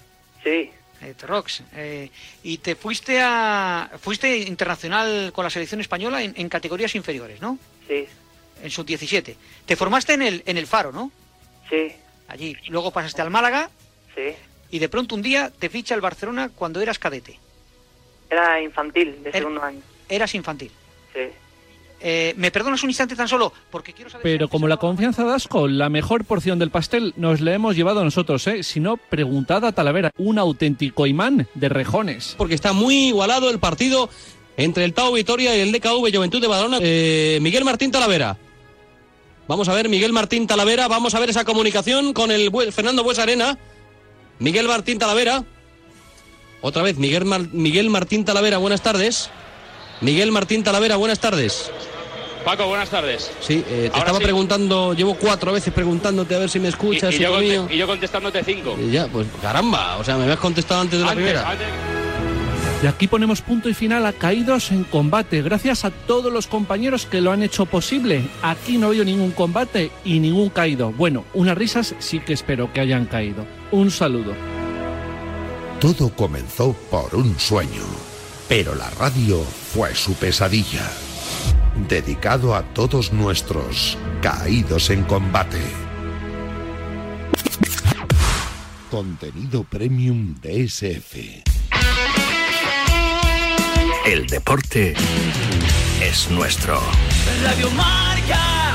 [0.44, 0.72] Sí.
[1.02, 1.62] De Torrox.
[1.76, 2.10] Eh,
[2.44, 3.92] y te fuiste a.
[4.02, 7.58] Fuiste internacional con la selección española en, en categorías inferiores, ¿no?
[7.88, 8.06] Sí.
[8.64, 9.36] En sub-17.
[9.66, 11.12] Te formaste en el, en el Faro, ¿no?
[11.70, 11.92] Sí.
[12.28, 12.58] Allí.
[12.70, 13.70] Luego pasaste al Málaga
[14.16, 14.34] Sí.
[14.72, 17.40] y de pronto un día te ficha el Barcelona cuando eras cadete.
[18.30, 19.82] Era infantil, de Er- segundo año.
[20.10, 20.72] Eras infantil.
[21.14, 21.22] Sí.
[22.00, 23.52] Eh, ¿Me perdonas un instante tan solo?
[23.72, 24.24] Porque quiero saber.
[24.24, 28.04] Pero como la confianza da asco, la mejor porción del pastel nos la hemos llevado
[28.04, 28.62] nosotros, ¿eh?
[28.64, 32.36] Si no, preguntad a Talavera, un auténtico imán de rejones.
[32.38, 34.10] Porque está muy igualado el partido
[34.58, 36.78] entre el Tau Vitoria y el DKV Juventud de Badalona.
[36.82, 38.38] Eh, Miguel Martín Talavera.
[39.48, 40.88] Vamos a ver, Miguel Martín Talavera.
[40.88, 43.58] Vamos a ver esa comunicación con el Fernando Bues Arena.
[44.40, 45.44] Miguel Martín Talavera.
[46.62, 49.30] Otra vez, Miguel, Mar- Miguel Martín Talavera, buenas tardes.
[50.02, 51.72] Miguel Martín Talavera, buenas tardes.
[52.48, 53.30] Paco, buenas tardes.
[53.42, 54.24] Sí, eh, te Ahora estaba sí.
[54.24, 57.68] preguntando, llevo cuatro veces preguntándote a ver si me escuchas, y yo hijo conte- mío.
[57.70, 58.78] y yo contestándote cinco.
[58.82, 61.50] Y ya, pues caramba, o sea, me habías contestado antes de la primera.
[61.50, 61.68] antes-
[62.82, 67.06] Y aquí ponemos punto y final a Caídos en Combate, gracias a todos los compañeros
[67.06, 68.30] que lo han hecho posible.
[68.42, 70.92] Aquí no ha habido ningún combate y ningún caído.
[70.94, 73.46] Bueno, unas risas sí que espero que hayan caído.
[73.72, 74.34] Un saludo.
[75.82, 77.84] Todo comenzó por un sueño,
[78.48, 80.90] pero la radio fue su pesadilla.
[81.88, 85.62] Dedicado a todos nuestros caídos en combate.
[88.90, 91.44] Contenido premium de SF.
[94.06, 94.96] El deporte
[96.02, 96.82] es nuestro.
[97.44, 98.67] Radio Marca.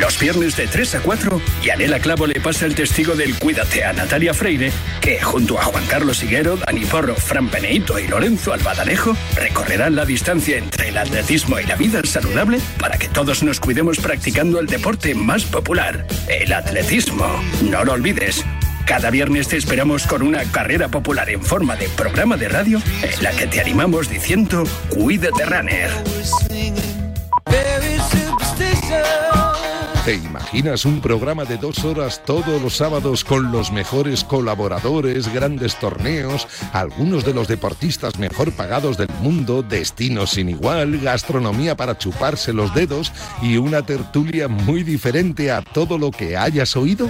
[0.00, 3.92] Los viernes de 3 a 4, Yanela Clavo le pasa el testigo del Cuídate a
[3.92, 9.16] Natalia Freire, que junto a Juan Carlos Higuero, Dani Porro, Fran Peneito y Lorenzo Albadalejo
[9.36, 13.98] recorrerán la distancia entre el atletismo y la vida saludable para que todos nos cuidemos
[13.98, 17.26] practicando el deporte más popular, el atletismo.
[17.62, 18.44] No lo olvides.
[18.86, 23.22] Cada viernes te esperamos con una carrera popular en forma de programa de radio en
[23.22, 25.90] la que te animamos diciendo Cuídate Runner.
[30.04, 35.76] ¿Te imaginas un programa de dos horas todos los sábados con los mejores colaboradores, grandes
[35.76, 42.52] torneos, algunos de los deportistas mejor pagados del mundo, destinos sin igual, gastronomía para chuparse
[42.52, 47.08] los dedos y una tertulia muy diferente a todo lo que hayas oído?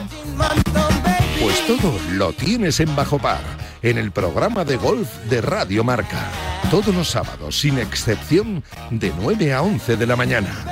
[1.43, 3.43] Pues todo lo tienes en Bajo Par,
[3.83, 6.31] en el programa de golf de Radio Marca.
[6.71, 10.65] Todos los sábados, sin excepción, de 9 a 11 de la mañana.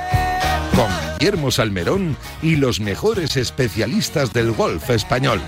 [0.73, 5.39] Con Guillermo Salmerón y los mejores especialistas del golf español.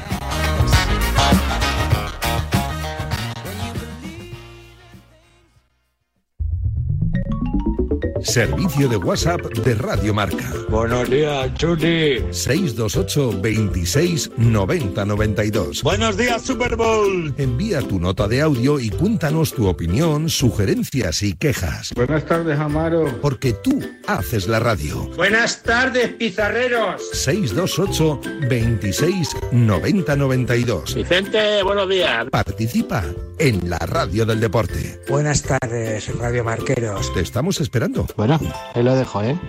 [8.36, 10.52] Servicio de WhatsApp de Radio Marca.
[10.68, 12.22] Buenos días, Chuli.
[12.32, 15.82] 628 26 90 92.
[15.82, 17.34] Buenos días, Super Bowl.
[17.38, 21.94] Envía tu nota de audio y cuéntanos tu opinión, sugerencias y quejas.
[21.96, 23.06] Buenas tardes, Amaro.
[23.22, 25.10] Porque tú haces la radio.
[25.16, 27.10] Buenas tardes, pizarreros.
[27.14, 28.20] 628
[28.50, 30.94] 26 90 92.
[30.94, 32.26] Vicente, buenos días.
[32.30, 33.06] Participa
[33.40, 35.02] en la radio del deporte.
[35.10, 37.14] Buenas tardes, Radio Marqueros.
[37.14, 38.08] Te estamos esperando.
[38.16, 38.40] Bueno,
[38.74, 39.40] ahí lo dejo, ¿eh?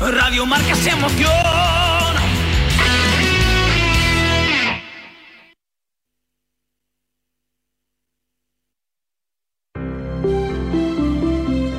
[0.00, 1.30] Radio Marca se emoción.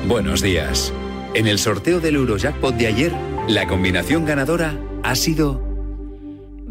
[0.06, 0.92] Buenos días.
[1.34, 3.12] En el sorteo del Eurojackpot de ayer,
[3.48, 5.71] la combinación ganadora ha sido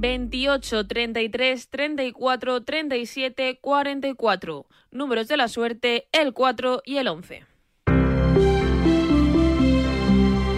[0.02, 4.66] 28, 33, 34, 37, 44.
[4.90, 7.46] Números de la suerte, el 4 y el 11.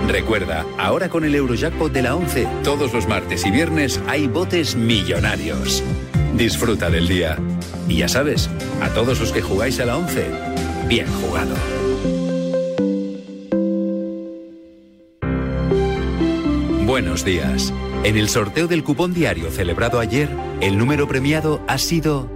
[0.07, 4.77] Recuerda, ahora con el Eurojackpot de la 11, todos los martes y viernes hay botes
[4.77, 5.83] millonarios.
[6.35, 7.37] Disfruta del día.
[7.89, 8.49] Y ya sabes,
[8.81, 10.25] a todos los que jugáis a la 11,
[10.87, 11.55] bien jugado.
[16.85, 17.73] Buenos días.
[18.03, 20.27] En el sorteo del cupón diario celebrado ayer,
[20.59, 22.29] el número premiado ha sido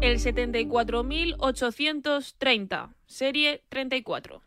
[0.00, 4.42] El 74.830, serie 34.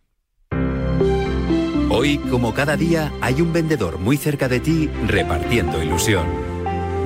[1.90, 6.28] Hoy, como cada día, hay un vendedor muy cerca de ti repartiendo ilusión.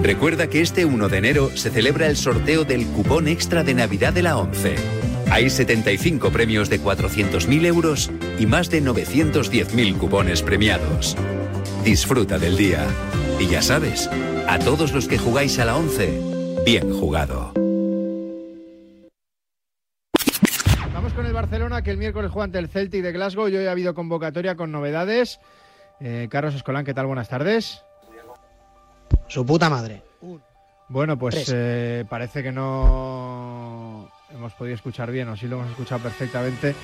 [0.02, 4.12] Recuerda que este 1 de enero se celebra el sorteo del cupón extra de Navidad
[4.12, 4.74] de la 11.
[5.30, 11.16] Hay 75 premios de 400.000 euros y más de 910.000 cupones premiados.
[11.84, 12.88] Disfruta del día.
[13.42, 14.08] Y ya sabes,
[14.48, 17.52] a todos los que jugáis a la 11, bien jugado.
[20.94, 23.66] Vamos con el Barcelona, que el miércoles juega ante el Celtic de Glasgow y hoy
[23.66, 25.40] ha habido convocatoria con novedades.
[26.00, 27.08] Eh, Carlos Escolán, ¿qué tal?
[27.08, 27.84] Buenas tardes.
[29.28, 30.04] Su puta madre.
[30.88, 33.51] Bueno, pues eh, parece que no
[34.34, 36.76] hemos podido escuchar bien, o sí lo hemos escuchado perfectamente.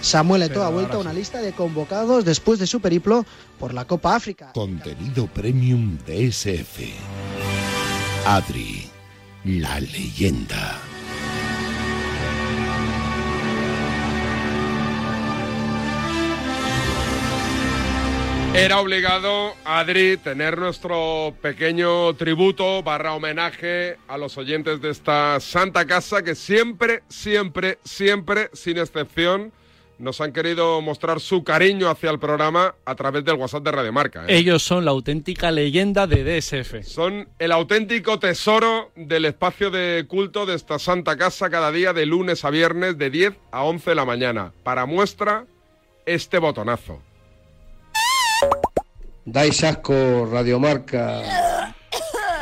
[0.00, 1.18] Samuel Eto'o ha vuelto a una sí.
[1.18, 3.24] lista de convocados después de su periplo
[3.58, 4.52] por la Copa África.
[4.52, 6.92] Contenido premium de SF.
[8.26, 8.88] Adri,
[9.44, 10.89] la leyenda.
[18.52, 25.86] Era obligado, Adri, tener nuestro pequeño tributo barra homenaje a los oyentes de esta santa
[25.86, 29.52] casa que siempre, siempre, siempre, sin excepción,
[30.00, 33.92] nos han querido mostrar su cariño hacia el programa a través del WhatsApp de Radio
[33.92, 34.24] Marca.
[34.26, 34.38] ¿eh?
[34.38, 36.82] Ellos son la auténtica leyenda de DSF.
[36.82, 42.04] Son el auténtico tesoro del espacio de culto de esta santa casa cada día de
[42.04, 44.52] lunes a viernes de 10 a 11 de la mañana.
[44.64, 45.46] Para muestra,
[46.04, 47.00] este botonazo.
[49.32, 51.22] Dais asco, Radiomarca.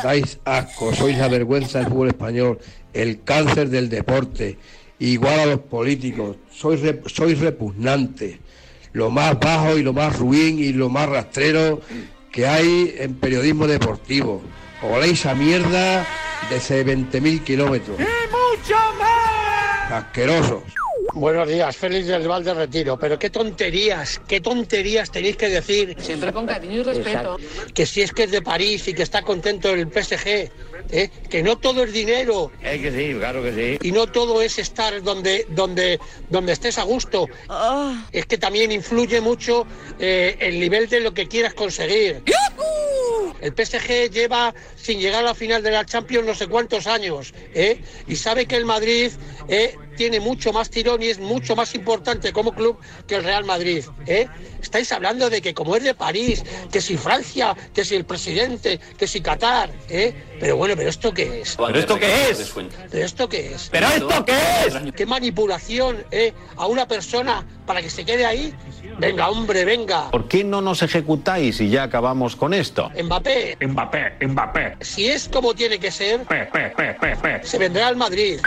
[0.02, 2.58] Dais asco, sois la vergüenza del fútbol español,
[2.94, 4.56] el cáncer del deporte,
[5.00, 8.38] igual a los políticos, sois, rep- sois repugnantes,
[8.92, 11.80] lo más bajo y lo más ruin y lo más rastrero
[12.32, 14.40] que hay en periodismo deportivo.
[14.82, 16.06] Oléis a mierda
[16.48, 17.98] desde 20.000 kilómetros.
[17.98, 19.92] ¡Y mucho más!
[20.04, 20.62] Asquerosos.
[21.14, 22.98] Buenos días, Félix del Val de Retiro.
[22.98, 25.96] Pero qué tonterías, qué tonterías tenéis que decir.
[25.98, 27.38] Siempre con cariño y respeto.
[27.74, 30.50] Que si es que es de París y que está contento el PSG,
[30.90, 31.10] ¿eh?
[31.28, 32.52] que no todo es dinero.
[32.62, 33.88] Es que sí, claro que sí.
[33.88, 35.98] Y no todo es estar donde, donde,
[36.28, 37.26] donde estés a gusto.
[38.12, 39.66] Es que también influye mucho
[39.98, 42.22] eh, el nivel de lo que quieras conseguir.
[43.40, 47.32] El PSG lleva sin llegar a la final de la Champions no sé cuántos años,
[47.54, 47.80] ¿eh?
[48.06, 49.12] y sabe que el Madrid
[49.48, 49.76] ¿eh?
[49.98, 52.78] Tiene mucho más tirón y es mucho más importante como club
[53.08, 53.84] que el Real Madrid.
[54.06, 54.28] ¿eh?
[54.62, 58.78] Estáis hablando de que como es de París, que si Francia, que si el presidente,
[58.96, 60.14] que si Qatar, ¿eh?
[60.38, 61.56] pero bueno, pero esto qué es?
[61.56, 62.54] ¿Pero esto qué es?
[62.90, 63.68] ¿Pero esto qué es?
[63.72, 64.92] ¿Pero esto qué es?
[64.94, 66.32] ¿Qué manipulación ¿eh?
[66.56, 68.54] a una persona para que se quede ahí?
[69.00, 70.10] Venga, hombre, venga.
[70.12, 72.90] ¿Por qué no nos ejecutáis y ya acabamos con esto?
[73.02, 74.76] Mbappé, Mbappé, Mbappé.
[74.80, 77.40] si es como tiene que ser, Pe, pe, pe, pe, pe.
[77.42, 78.38] se vendrá al Madrid.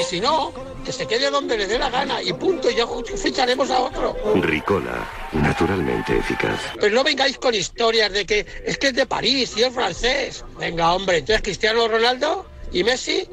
[0.00, 0.52] Y si no,
[0.84, 4.16] que se quede donde le dé la gana y punto, y ya ficharemos a otro.
[4.36, 6.60] Ricola, naturalmente eficaz.
[6.80, 10.44] Pero no vengáis con historias de que es que es de París y es francés.
[10.58, 13.28] Venga, hombre, entonces Cristiano Ronaldo y Messi,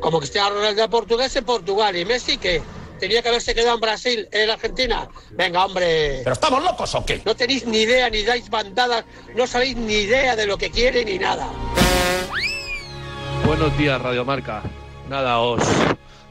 [0.00, 2.62] como Cristiano Ronaldo es portugués en Portugal y Messi que
[2.98, 5.08] tenía que haberse quedado en Brasil, en Argentina.
[5.30, 6.20] Venga, hombre.
[6.24, 7.22] ¿Pero estamos locos o qué?
[7.24, 11.04] No tenéis ni idea, ni dais bandadas, no sabéis ni idea de lo que quiere
[11.04, 11.48] ni nada.
[13.44, 14.62] Buenos días, Radiomarca.
[15.08, 15.62] Nada, os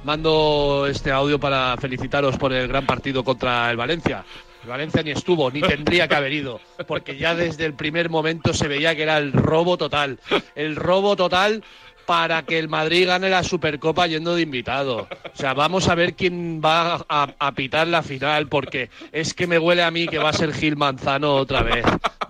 [0.03, 4.23] mando este audio para felicitaros por el gran partido contra el Valencia.
[4.63, 8.53] El Valencia ni estuvo, ni tendría que haber ido, porque ya desde el primer momento
[8.53, 10.19] se veía que era el robo total.
[10.53, 11.63] El robo total
[12.07, 15.09] para que el Madrid gane la Supercopa yendo de invitado.
[15.33, 19.59] O sea, vamos a ver quién va a, pitar la final, porque es que me
[19.59, 21.85] huele a mí que va a ser Gil Manzano otra vez.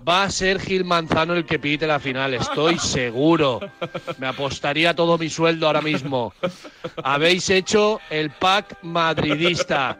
[0.06, 3.60] Va a ser Gil Manzano el que pite la final, estoy seguro.
[4.18, 6.34] Me apostaría todo mi sueldo ahora mismo.
[7.04, 9.96] Habéis hecho el pack madridista.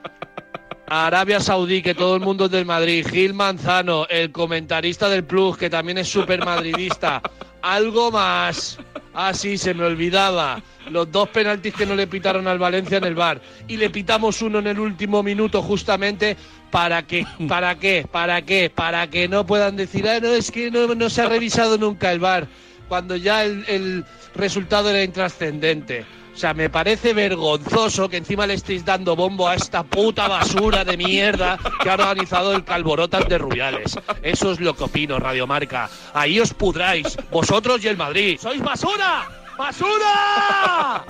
[0.88, 3.06] Arabia Saudí, que todo el mundo es del Madrid.
[3.08, 7.22] Gil Manzano, el comentarista del Plus, que también es súper madridista.
[7.62, 8.78] Algo más.
[9.14, 10.62] Ah, sí, se me olvidaba.
[10.90, 13.40] Los dos penaltis que no le pitaron al Valencia en el bar.
[13.66, 16.36] Y le pitamos uno en el último minuto justamente
[16.70, 18.06] para que, ¿para qué?
[18.10, 18.70] ¿Para qué?
[18.74, 22.12] Para que no puedan decir, ah, no, es que no, no se ha revisado nunca
[22.12, 22.46] el bar.
[22.88, 24.04] Cuando ya el, el
[24.34, 26.06] resultado era intrascendente.
[26.38, 30.84] O sea, me parece vergonzoso que encima le estéis dando bombo a esta puta basura
[30.84, 33.98] de mierda que ha organizado el Calborotas de Rubiales.
[34.22, 35.90] Eso es lo que opino, Radiomarca.
[36.14, 38.38] Ahí os pudráis, vosotros y el Madrid.
[38.40, 39.28] ¡Sois basura!
[39.58, 41.04] ¡Basura!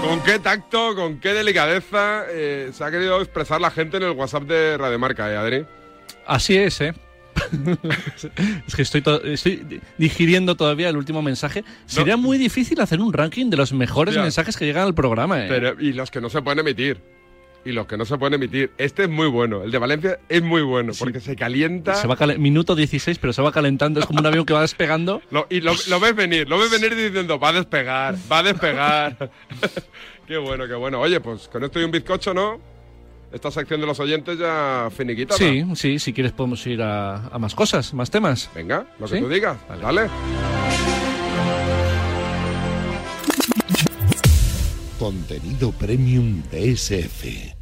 [0.00, 4.12] ¿Con qué tacto, con qué delicadeza eh, se ha querido expresar la gente en el
[4.12, 5.66] WhatsApp de Radiomarca, eh, Adri?
[6.26, 6.94] Así es, ¿eh?
[8.66, 11.64] es que estoy, to- estoy digiriendo todavía el último mensaje.
[11.86, 14.22] Sería muy difícil hacer un ranking de los mejores Ya.
[14.22, 15.44] mensajes que llegan al programa.
[15.44, 15.46] ¿eh?
[15.48, 17.00] Pero, y los que no se pueden emitir.
[17.64, 18.72] Y los que no se pueden emitir.
[18.76, 19.62] Este es muy bueno.
[19.62, 21.94] El de Valencia es muy bueno porque se calienta.
[21.94, 24.00] Se va calen- minuto 16, pero se va calentando.
[24.00, 25.22] Es como un avión que va despegando.
[25.30, 28.42] Lo- y lo, lo ves venir, lo ves venir diciendo, va a despegar, va a
[28.42, 29.30] despegar.
[30.26, 31.00] qué bueno, qué bueno.
[31.00, 32.71] Oye, pues con esto y un bizcocho, ¿no?
[33.32, 35.34] Esta sección de los oyentes ya finiquita.
[35.34, 38.50] Sí, sí, si quieres podemos ir a, a más cosas, más temas.
[38.54, 39.20] Venga, lo que ¿Sí?
[39.22, 39.56] tú digas.
[39.80, 40.08] Dale.
[44.98, 47.61] Contenido premium DSF.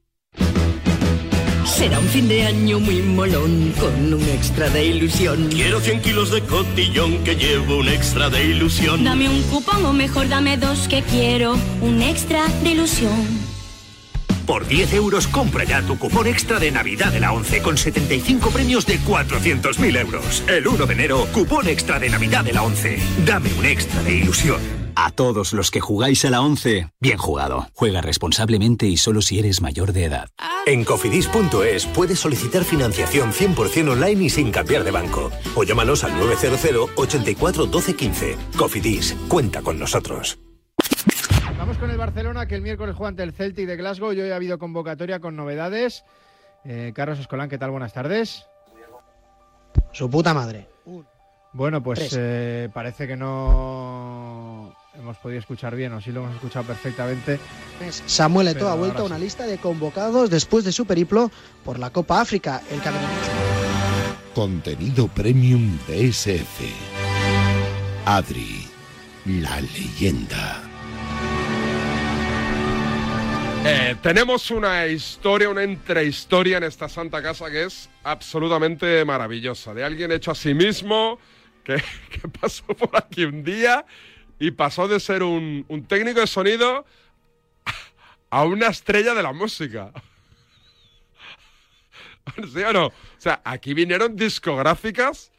[1.71, 5.47] Será un fin de año muy molón con un extra de ilusión.
[5.49, 9.05] Quiero 100 kilos de cotillón que llevo un extra de ilusión.
[9.05, 13.25] Dame un cupón o mejor dame dos que quiero un extra de ilusión.
[14.45, 18.51] Por 10 euros compra ya tu cupón extra de Navidad de la 11 con 75
[18.51, 20.43] premios de 400.000 euros.
[20.49, 22.99] El 1 de enero, cupón extra de Navidad de la 11.
[23.25, 24.80] Dame un extra de ilusión.
[24.95, 27.67] A todos los que jugáis a la 11, bien jugado.
[27.73, 30.27] Juega responsablemente y solo si eres mayor de edad.
[30.65, 35.31] En cofidis.es puedes solicitar financiación 100% online y sin cambiar de banco.
[35.55, 38.37] O llámanos al 900 84 12 15.
[38.57, 40.39] Cofidis, cuenta con nosotros.
[41.57, 44.31] Vamos con el Barcelona, que el miércoles juega ante el Celtic de Glasgow y hoy
[44.31, 46.03] ha habido convocatoria con novedades.
[46.65, 47.71] Eh, Carlos Escolán, ¿qué tal?
[47.71, 48.45] Buenas tardes.
[49.91, 50.67] Su puta madre.
[51.53, 54.20] Bueno, pues eh, parece que no
[55.01, 57.39] hemos podido escuchar bien, o sí lo hemos escuchado perfectamente.
[58.05, 59.23] Samuel Eto'o ha vuelto a una sí.
[59.23, 61.31] lista de convocados después de su periplo
[61.65, 62.61] por la Copa África.
[62.71, 63.09] El camerunés.
[64.33, 66.65] Contenido premium de SF.
[68.05, 68.67] Adri,
[69.25, 70.63] la leyenda.
[73.63, 79.73] Eh, tenemos una historia, una entrehistoria en esta santa casa que es absolutamente maravillosa.
[79.73, 81.19] De alguien hecho a sí mismo,
[81.63, 81.75] que,
[82.09, 83.85] que pasó por aquí un día
[84.41, 86.83] y pasó de ser un, un técnico de sonido
[88.31, 89.91] a una estrella de la música.
[92.53, 92.87] ¿Sí o no?
[92.87, 95.31] O sea, aquí vinieron discográficas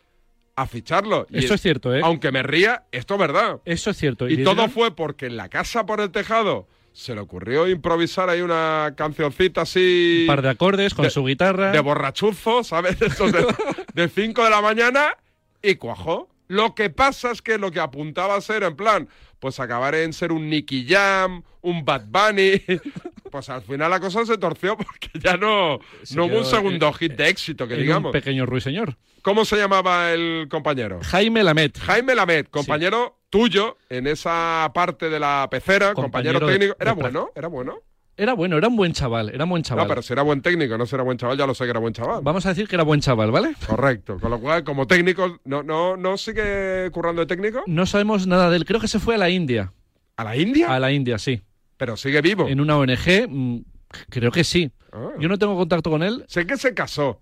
[0.54, 1.26] a ficharlo.
[1.30, 2.00] Y Eso es cierto, ¿eh?
[2.04, 3.60] Aunque me ría, esto es verdad.
[3.64, 4.28] Eso es cierto.
[4.28, 8.40] Y todo fue porque en la casa por el tejado se le ocurrió improvisar ahí
[8.42, 10.18] una cancioncita así.
[10.22, 11.72] Un par de acordes con de- su guitarra.
[11.72, 12.98] De borrachuzo, ¿sabes?
[13.00, 15.16] De esos de 5 de la mañana
[15.62, 16.28] y cuajó.
[16.48, 19.08] Lo que pasa es que lo que apuntaba a ser, en plan,
[19.40, 22.62] pues acabar en ser un Nicky Jam, un Bad Bunny.
[23.32, 26.88] Pues al final la cosa se torció porque ya no, Se no hubo un segundo
[26.90, 28.10] eh, hit de éxito, que en digamos.
[28.10, 28.98] Un pequeño ruiseñor.
[29.22, 31.00] ¿Cómo se llamaba el compañero?
[31.02, 31.78] Jaime Lamet.
[31.78, 36.76] Jaime Lamet, compañero tuyo en esa parte de la pecera, compañero, Compañero de- técnico.
[36.78, 37.30] ¿Era de bueno?
[37.34, 37.78] ¿Era bueno?
[38.16, 39.84] Era bueno, era un buen chaval, era un buen chaval.
[39.84, 41.80] No, pero si era buen técnico, no será buen chaval, ya lo sé que era
[41.80, 42.20] buen chaval.
[42.22, 43.54] Vamos a decir que era buen chaval, ¿vale?
[43.66, 44.18] Correcto.
[44.20, 47.62] Con lo cual, como técnico, ¿no, no, no sigue currando de técnico?
[47.66, 48.64] No sabemos nada de él.
[48.66, 49.72] Creo que se fue a la India.
[50.16, 50.74] ¿A la India?
[50.74, 51.42] A la India, sí.
[51.78, 52.48] Pero sigue vivo.
[52.48, 53.64] En una ONG, mm,
[54.10, 54.70] creo que sí.
[54.92, 55.12] Ah.
[55.18, 56.24] Yo no tengo contacto con él.
[56.28, 57.18] Sé que se casó.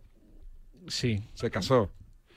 [0.88, 1.22] Sí.
[1.34, 1.90] Se casó.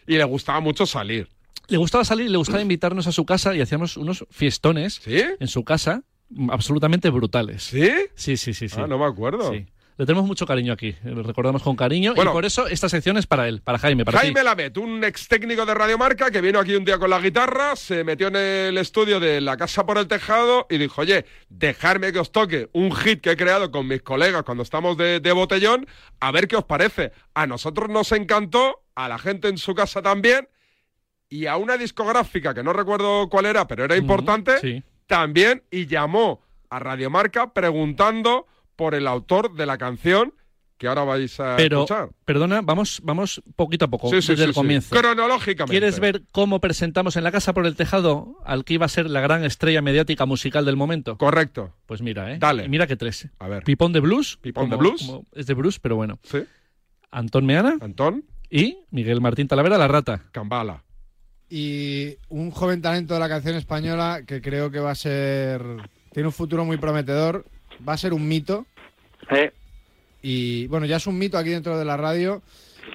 [0.05, 1.27] Y le gustaba mucho salir.
[1.69, 5.63] Le gustaba salir, le gustaba invitarnos a su casa y hacíamos unos fiestones en su
[5.63, 6.03] casa
[6.49, 7.63] absolutamente brutales.
[7.63, 7.89] ¿Sí?
[8.15, 8.69] Sí, sí, sí.
[8.69, 8.77] sí.
[8.79, 9.51] Ah, no me acuerdo.
[9.51, 9.65] Sí.
[9.95, 12.31] Le tenemos mucho cariño aquí, lo recordamos con cariño Bueno.
[12.31, 14.43] y por eso esta sección es para él, para Jaime, para Jaime ti.
[14.43, 18.03] Lamet, un ex técnico de Radiomarca que vino aquí un día con la guitarra, se
[18.03, 22.17] metió en el estudio de La Casa por el Tejado y dijo, oye, dejarme que
[22.17, 25.86] os toque un hit que he creado con mis colegas cuando estamos de, de botellón,
[26.19, 27.11] a ver qué os parece.
[27.36, 30.49] A nosotros nos encantó, a la gente en su casa también,
[31.29, 34.81] y a una discográfica que no recuerdo cuál era, pero era importante, sí.
[35.18, 40.34] También, y llamó a Radiomarca preguntando por el autor de la canción
[40.80, 42.09] que ahora vais a Pero, escuchar.
[42.26, 44.53] perdona, vamos, vamos poquito a poco, Sí, desde sí, el sí.
[44.55, 44.95] comienzo.
[44.95, 45.72] Cronológicamente.
[45.72, 49.07] ¿Quieres ver cómo presentamos en la casa por el tejado al que iba a ser
[49.09, 51.18] la gran estrella mediática musical del momento?
[51.20, 51.74] Correcto.
[51.86, 52.38] Pues mira, ¿eh?
[52.39, 52.68] Dale.
[52.68, 53.30] Mira que tres.
[53.39, 53.64] A ver.
[53.64, 54.38] Pipón de blues.
[54.41, 55.05] Pipón de blues.
[55.05, 56.18] como- es de blues, pero bueno.
[56.24, 56.39] Sí.
[57.11, 57.78] Antón Meana.
[57.80, 58.26] Antón.
[58.49, 60.24] Y Miguel Martín Talavera, La Rata.
[60.32, 60.84] Cambala.
[61.55, 65.61] Y un joven talento de la canción española que creo que va a ser.
[66.11, 67.45] Tiene un futuro muy prometedor.
[67.87, 68.65] Va a ser un mito.
[70.23, 72.41] Y bueno, ya es un mito aquí dentro de la radio.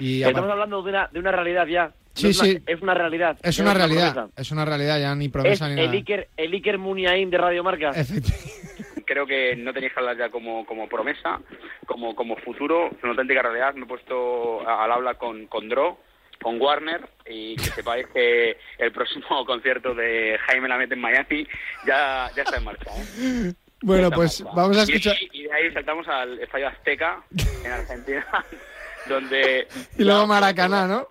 [0.01, 1.93] Y Estamos hablando de una, de una realidad ya.
[2.15, 2.63] Sí, No es una- sí.
[2.67, 3.39] es una realidad.
[3.45, 4.13] es una no realidad.
[4.15, 4.41] promesa.
[4.41, 5.93] Es una realidad, ya ni Es promesa ni el nada.
[5.93, 7.93] Iker, el Iker Muniain de Radio Marca.
[9.07, 11.41] Creo que no tenéis que hablar ya como, como promesa,
[11.87, 13.75] como, como futuro, es una auténtica realidad.
[13.75, 15.99] Me he puesto al habla con, con Dro,
[16.43, 21.47] con Warner, y que sepáis que el próximo concierto de Jaime Lamet en Miami
[21.87, 22.91] ya, ya está en marcha.
[22.97, 23.53] ¿eh?
[23.83, 24.57] Bueno, pues marcha.
[24.57, 25.17] vamos a escuchar.
[25.21, 27.23] Y, y de ahí saltamos al Estadio Azteca,
[27.65, 28.27] en Argentina,
[29.09, 29.69] donde...
[29.97, 31.07] Y luego Maracaná, ¿no?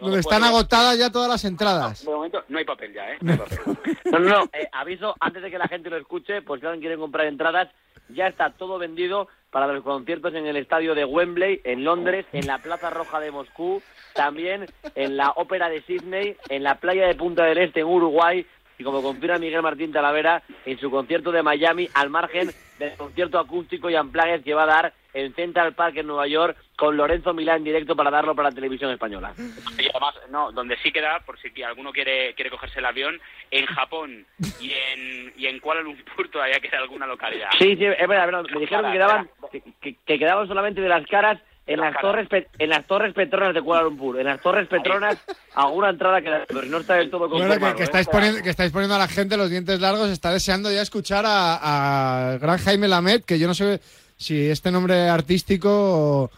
[0.00, 2.04] Donde están puedo- agotadas ya todas las entradas.
[2.04, 3.18] De momento no hay papel ya, ¿eh?
[3.20, 3.58] No hay papel.
[4.12, 4.44] No, no, no.
[4.52, 7.68] eh, aviso, antes de que la gente lo escuche, pues si alguien quiere comprar entradas,
[8.08, 12.46] ya está todo vendido para los conciertos en el estadio de Wembley, en Londres, en
[12.46, 13.82] la Plaza Roja de Moscú,
[14.14, 18.44] también en la Ópera de Sydney, en la playa de Punta del Este, en Uruguay,
[18.78, 23.38] y como confirma Miguel Martín Talavera, en su concierto de Miami, al margen del concierto
[23.40, 27.34] acústico y unplugged que va a dar en Central Park en Nueva York, con Lorenzo
[27.34, 29.32] Milán en directo para darlo para la televisión española.
[29.36, 33.66] Y además, no, donde sí queda, por si alguno quiere, quiere cogerse el avión, en
[33.66, 34.24] Japón
[34.60, 37.48] y en, y en Kuala Lumpur todavía queda alguna localidad.
[37.58, 38.44] Sí, sí, es verdad, es verdad.
[38.52, 42.26] Me dijeron que quedaban, que, que- que quedaban solamente de las caras en las torres
[42.58, 44.18] en las torres Petronas de Kuala Lumpur.
[44.18, 45.16] En las torres Petronas
[45.54, 47.72] alguna entrada pero no está del todo Bueno, confirmado.
[47.74, 47.84] que, que ¿eh?
[47.84, 51.24] estáis poniendo, que estáis poniendo a la gente los dientes largos, está deseando ya escuchar
[51.26, 53.80] a, a gran Jaime Lamet, que yo no sé
[54.16, 56.30] si este nombre artístico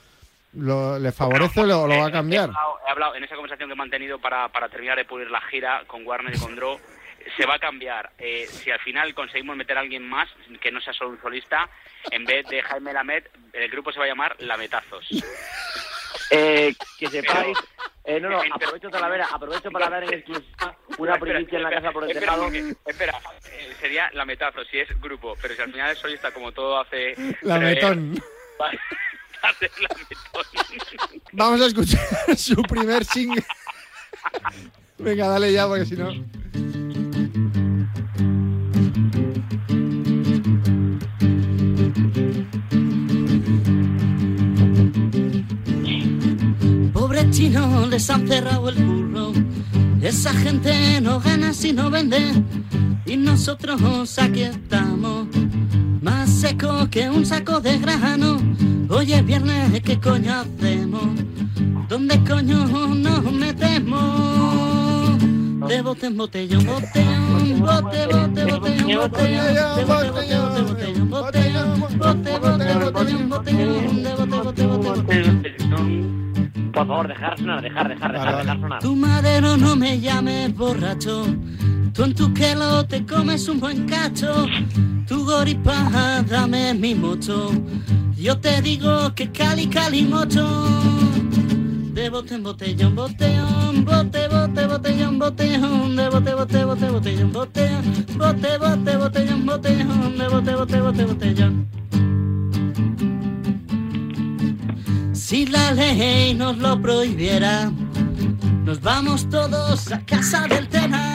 [0.55, 2.49] lo- le favorece o lo, lo va a cambiar.
[2.49, 5.31] He hablado, he hablado en esa conversación que he mantenido para, para terminar de pulir
[5.31, 6.51] la gira con Warner y con.
[7.37, 8.11] Se va a cambiar.
[8.18, 10.29] Eh, si al final conseguimos meter a alguien más,
[10.61, 11.68] que no sea solo un solista,
[12.11, 15.07] en vez de Jaime Lamet, el grupo se va a llamar Lametazos.
[16.33, 17.59] Eh, que sepáis,
[18.05, 21.68] eh, no, no, aprovecho Talavera, aprovecho para dar en exclusiva una Espera, primicia en la
[21.71, 22.43] espera, casa por el espera, tejado.
[22.45, 23.18] porque- espera,
[23.51, 27.14] eh, sería Lametazos si es grupo, pero si al final es solista como todo hace...
[27.43, 28.14] Lametón.
[28.61, 28.71] Va
[29.43, 31.23] a ser Lametón.
[31.33, 32.01] Vamos a escuchar
[32.37, 33.43] su primer single.
[34.99, 36.12] Venga, dale ya, porque si no.
[46.92, 49.32] Pobre chino, les han cerrado el curro.
[50.01, 52.32] Esa gente no gana si no vende.
[53.07, 55.26] Y nosotros aquí estamos,
[56.01, 58.38] más seco que un saco de grano.
[58.88, 61.09] Hoy es viernes, ¿qué coño hacemos?
[61.88, 64.80] ¿Dónde coño nos metemos?
[65.68, 72.38] De bote en botellón, botellón, bote, bote, botellón, botellón, bote, bote, bote, botellón, botellón, bote,
[72.38, 75.56] bote, botellón, botellón, de bote, bote, bote,
[76.72, 78.80] Por favor, dejar sonar, dejar, dejar, dejar, dejar sonar.
[78.80, 81.26] Tu madero no me llames borracho.
[81.92, 84.46] Tú en tu quelo te comes un buen cacho.
[85.06, 87.50] Tu goripa, dame mi mocho.
[88.16, 91.09] Yo te digo que cali, cali, mocho.
[92.01, 97.82] De bote en botellón, botellón, bote, bote, botellón, botellón, de bote, bote, bote, botellón, botellón,
[98.16, 101.68] bote, bote, botellón, de bote, bote, bote, botellón.
[105.12, 107.70] Si la ley nos lo prohibiera,
[108.64, 111.09] nos vamos todos a casa del Tena.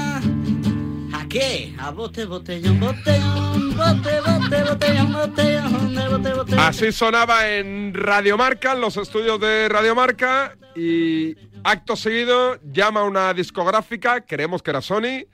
[1.36, 1.74] ¿A qué?
[1.78, 6.56] A bote, botellón, botellón, bote, bote, botellón, botellón, de bote, bote.
[6.58, 13.34] Así sonaba en Radiomarca, en los estudios de Radiomarca, y acto seguido llama a una
[13.34, 15.26] discográfica, creemos que era Sony,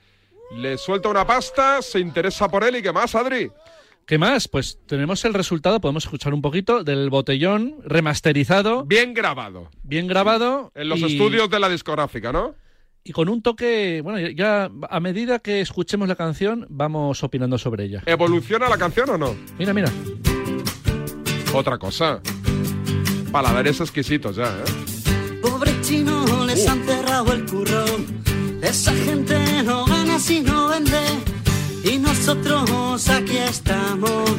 [0.57, 3.51] le suelta una pasta, se interesa por él y ¿qué más, Adri?
[4.07, 4.47] ¿Qué más?
[4.47, 8.85] Pues tenemos el resultado, podemos escuchar un poquito del botellón remasterizado.
[8.85, 9.69] Bien grabado.
[9.83, 10.71] Bien grabado.
[10.73, 12.55] En los y- estudios de la discográfica, ¿no?
[13.03, 17.85] Y con un toque, bueno, ya a medida que escuchemos la canción, vamos opinando sobre
[17.85, 18.03] ella.
[18.05, 19.35] ¿Evoluciona la canción o no?
[19.57, 19.91] Mira, mira.
[21.53, 22.21] Otra cosa.
[23.31, 25.39] Paladares exquisitos ya, ¿eh?
[25.41, 27.85] Pobre chino, les han cerrado el curro.
[28.61, 31.01] Esa gente no gana si no vende.
[31.83, 34.29] Y nosotros aquí estamos,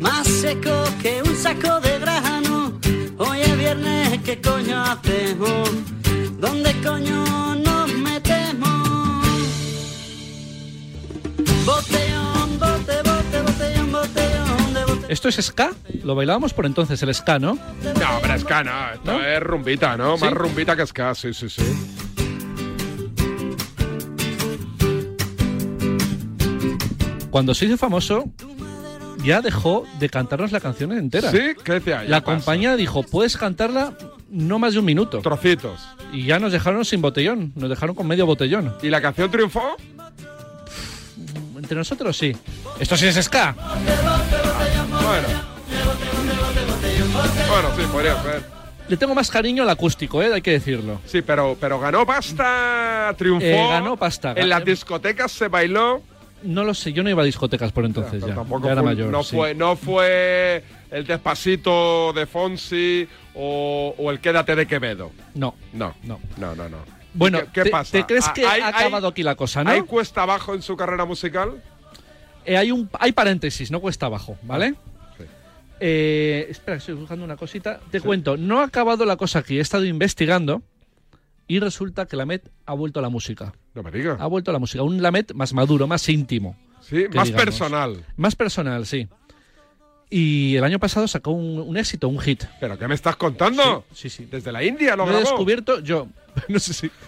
[0.00, 2.80] más seco que un saco de grano.
[3.18, 5.70] Hoy es viernes, ¿qué coño hacemos?
[6.38, 7.69] ¿Dónde coño nos
[15.08, 15.70] ¿Esto es ska?
[16.04, 17.54] Lo bailábamos por entonces, el ska, ¿no?
[17.54, 20.16] No, pero ska no, esto es rumbita, ¿no?
[20.16, 20.24] ¿Sí?
[20.24, 21.62] Más rumbita que ska, sí, sí, sí.
[27.30, 28.24] Cuando se hizo famoso,
[29.24, 31.30] ya dejó de cantarnos la canción entera.
[31.30, 31.38] ¿Sí?
[31.62, 32.02] ¿Qué decía?
[32.04, 32.36] Ya La pasa.
[32.36, 33.94] compañía dijo, puedes cantarla
[34.28, 35.20] no más de un minuto.
[35.20, 35.80] Trocitos.
[36.12, 38.74] Y ya nos dejaron sin botellón, nos dejaron con medio botellón.
[38.82, 39.76] ¿Y la canción triunfó?
[41.70, 42.36] Entre nosotros sí.
[42.80, 43.54] Esto sí es ska.
[43.54, 45.28] Bueno.
[47.48, 48.42] Bueno, sí, podría ser.
[48.88, 50.34] Le tengo más cariño al acústico, ¿eh?
[50.34, 51.00] hay que decirlo.
[51.06, 53.46] Sí, pero, pero ganó pasta, triunfó.
[53.46, 54.32] Eh, ganó pasta.
[54.36, 56.02] En las discotecas se bailó.
[56.42, 58.34] No lo sé, yo no iba a discotecas por entonces ya.
[58.34, 59.10] Tampoco Ya era fue, mayor.
[59.12, 59.36] no, sí.
[59.36, 63.06] fue, no fue el despacito de Fonsi
[63.36, 65.12] o, o el quédate de Quevedo.
[65.36, 65.54] No.
[65.72, 66.68] No, no, no, no.
[66.68, 66.99] no.
[67.14, 67.92] Bueno, ¿Qué, qué te- pasa?
[67.92, 69.70] te crees Ah, que ha acabado aquí la cosa, no?
[69.70, 71.62] ¿Hay cuesta abajo en su carrera musical?
[72.44, 74.74] Eh, hay, un, hay paréntesis, no cuesta abajo, ¿vale?
[75.82, 77.80] Eh, espera, estoy buscando una cosita.
[77.90, 79.56] Te cuento, no ha acabado la cosa aquí.
[79.58, 80.62] He estado investigando
[81.48, 83.54] y resulta que la Met ha vuelto a la música.
[83.74, 84.20] No me digas.
[84.20, 84.82] Ha vuelto a la música.
[84.82, 86.54] Un Lamet más maduro, más íntimo.
[86.82, 87.44] Sí, más digamos.
[87.44, 88.04] personal.
[88.16, 89.08] Más personal, sí.
[90.10, 92.44] Y el año pasado sacó un, un éxito, un hit.
[92.58, 93.84] ¿Pero qué me estás contando?
[93.94, 94.26] Sí, sí.
[94.30, 96.08] Desde la India lo Lo he descubierto yo.
[96.48, 96.90] No sé si.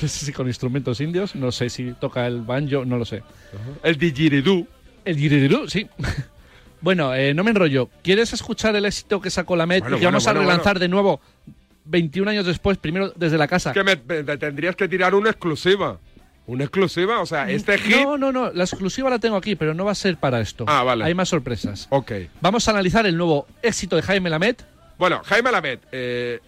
[0.00, 3.22] No sé si con instrumentos indios, no sé si toca el banjo, no lo sé.
[3.82, 4.66] El didgeridoo.
[5.04, 5.88] El didgeridoo, sí.
[6.80, 7.90] bueno, eh, no me enrollo.
[8.02, 10.78] ¿Quieres escuchar el éxito que sacó la Met Bueno, y que vamos bueno, a relanzar
[10.78, 11.20] de nuevo
[11.84, 13.72] 21 años después, primero desde la casa?
[13.72, 15.98] Que me, me- me tendrías que tirar una exclusiva.
[16.46, 17.20] ¿Una exclusiva?
[17.20, 17.96] O sea, este hit.
[18.04, 20.64] No, no, no, la exclusiva la tengo aquí, pero no va a ser para esto.
[20.68, 21.04] Ah, vale.
[21.04, 21.88] Hay más sorpresas.
[21.90, 22.12] Ok.
[22.40, 24.64] Vamos a analizar el nuevo éxito de Jaime Lamet.
[24.96, 26.40] Bueno, Jaime Lamet eh,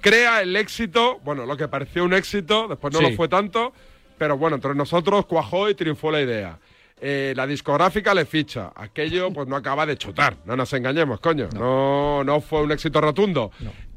[0.00, 3.10] crea el éxito, bueno, lo que pareció un éxito, después no Sí.
[3.10, 3.72] lo fue tanto,
[4.18, 6.58] pero bueno, entre nosotros cuajó y triunfó la idea.
[7.02, 8.72] Eh, la discográfica le ficha.
[8.74, 11.48] Aquello pues no acaba de chutar, no nos engañemos, coño.
[11.54, 13.50] No, no, fue un éxito rotundo.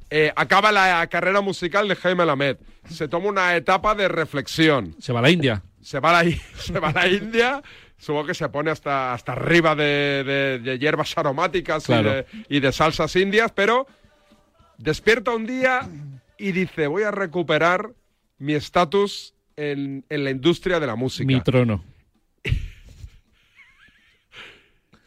[0.10, 2.60] Eh, acaba la carrera musical de Jaime Lamet.
[2.90, 4.96] Se toma una etapa de reflexión.
[5.00, 5.64] Se va a la India.
[5.82, 7.62] Se va a la, se va a la India,
[7.98, 12.60] supongo que se pone hasta, hasta arriba de, de- de hierbas aromáticas y, de, y
[12.62, 13.86] de salsas indias, pero
[14.78, 15.90] despierta un día
[16.38, 17.94] y dice, voy a recuperar
[18.38, 21.28] mi estatus en, en la industria de la música.
[21.28, 21.84] Mi trono.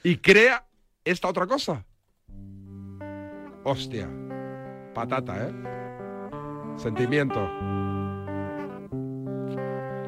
[0.03, 0.65] Y crea
[1.05, 1.85] esta otra cosa.
[3.65, 4.09] Hostia.
[4.95, 5.53] Patata, ¿eh?
[6.77, 7.41] Sentimiento.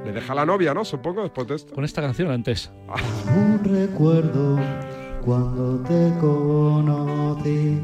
[0.04, 0.84] Le deja a la novia, ¿no?
[0.84, 1.74] Supongo, después de esto.
[1.74, 2.70] Con esta canción antes.
[3.34, 4.60] Un recuerdo
[5.24, 7.80] cuando te conocí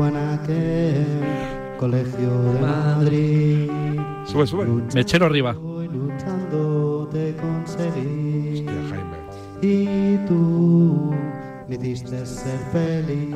[0.00, 3.70] fue en aquel Colegio de Madrid.
[4.24, 4.64] Sube, sube.
[4.94, 5.52] Mechero arriba.
[5.52, 8.64] Luchando te conseguí.
[9.60, 11.14] Y tú
[11.68, 13.28] me hiciste ser feliz.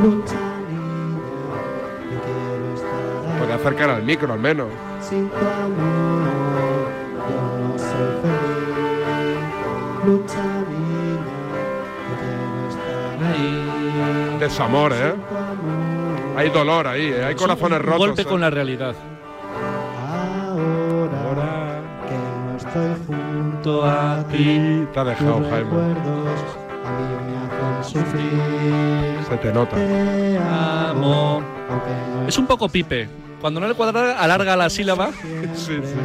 [0.00, 1.18] Lucha, niña,
[2.12, 3.38] yo quiero estar ahí.
[3.40, 4.68] Puede acercar al micro al menos.
[5.00, 6.28] Sin tu amor,
[7.30, 9.40] yo no soy feliz.
[10.06, 10.55] Lucha,
[14.46, 15.12] Desamor, ¿eh?
[16.36, 17.24] Hay dolor ahí, ¿eh?
[17.24, 17.98] hay corazones Un rotos.
[17.98, 18.24] golpe ¿eh?
[18.26, 18.94] con la realidad.
[21.24, 24.86] Ahora que no estoy junto a ti.
[24.92, 25.64] Te ha dejado, tus Jaime.
[25.64, 26.40] recuerdos
[26.84, 27.36] a mí me
[27.82, 29.24] hacen sufrir.
[29.28, 29.74] Se te nota.
[29.74, 31.42] Te amo.
[31.68, 31.90] aunque
[32.22, 33.08] no Es un poco pipe.
[33.40, 35.08] Cuando no le cuadra, alarga la sílaba.
[35.54, 35.96] Sí, sí.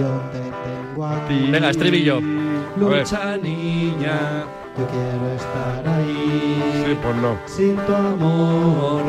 [0.00, 1.48] yo te tengo a ti.
[1.48, 2.20] Venga, estribillo.
[2.76, 4.44] Lucha, niña,
[4.78, 6.84] yo quiero estar ahí.
[6.86, 7.36] Sí, pues no.
[7.46, 9.02] Sin tu amor,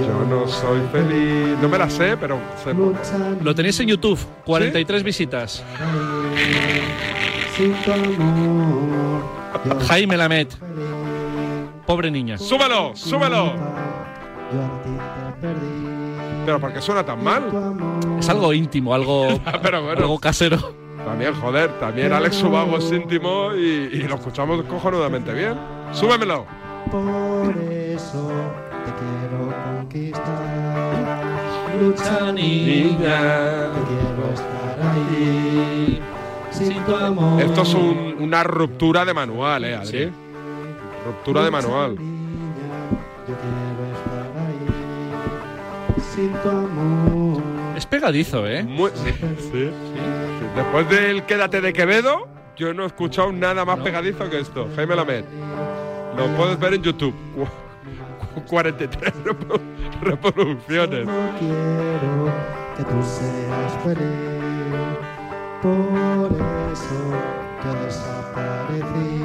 [0.00, 1.56] Yo no soy feliz.
[1.60, 2.74] No me la sé, pero sé.
[3.42, 4.18] Lo tenéis en YouTube.
[4.44, 5.64] 43 visitas.
[7.56, 9.22] sin tu amor.
[9.64, 10.56] yo Jaime Lamet.
[11.86, 12.36] Pobre niña.
[12.36, 12.94] ¡Súbelo!
[12.94, 13.54] ¡Súbelo!
[14.52, 15.88] yo a ti te perdí.
[16.44, 17.50] Pero ¿por qué suena tan mal?
[18.18, 19.26] Es algo íntimo, algo,
[19.62, 20.00] Pero bueno.
[20.02, 20.87] algo casero.
[21.04, 25.54] También, joder, también Alex Subago es íntimo y, y lo escuchamos cojonudamente bien.
[25.92, 26.44] ¡Súbemelo!
[26.90, 28.30] Por eso
[28.84, 31.24] te quiero conquistar.
[31.80, 36.00] Lucha, niña, yo quiero estar ahí.
[36.50, 37.40] Sin tu amor.
[37.42, 40.10] Esto es un- una ruptura de manual, ¿eh, Adri?
[41.06, 41.96] Ruptura de manual.
[41.96, 46.00] Yo quiero estar ahí.
[46.14, 47.42] Sin tu amor.
[47.78, 48.64] Es pegadizo, ¿eh?
[48.64, 49.70] Muy- sí, sí, sí.
[50.56, 52.26] Después del Quédate de Quevedo,
[52.56, 54.68] yo no he escuchado nada más pegadizo que esto.
[54.74, 55.24] Jaime Lamed.
[56.16, 57.14] Lo puedes ver en YouTube.
[57.36, 57.46] Cu-
[58.34, 59.60] cu- 43 reprodu-
[60.02, 61.06] reproducciones.
[61.06, 62.32] Solo quiero
[62.76, 63.98] que tú seas feliz.
[65.62, 66.32] Por
[66.72, 67.12] eso
[67.64, 69.22] yo desaparecí.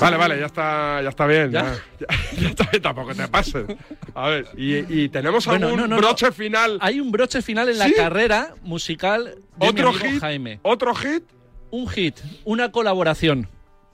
[0.00, 1.50] Vale, vale, ya está, ya está bien.
[1.52, 1.74] ¿Ya?
[2.40, 3.66] Ya, está bien, tampoco te pases.
[4.14, 6.00] A ver, y, y tenemos Bueno, algún no, no, no.
[6.00, 6.78] broche final.
[6.80, 10.20] Hay un broche final en la carrera musical de ¿Otro mi amigo hit?
[10.20, 10.58] Jaime.
[10.62, 11.22] ¿Otro hit?
[11.70, 13.48] Un hit, una colaboración.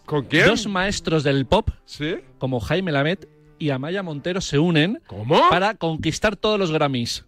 [0.07, 0.47] ¿Con quién?
[0.47, 2.17] Dos maestros del pop, ¿Sí?
[2.39, 3.29] como Jaime Lamet
[3.59, 5.49] y Amaya Montero, se unen ¿Cómo?
[5.51, 7.25] para conquistar todos los Grammys.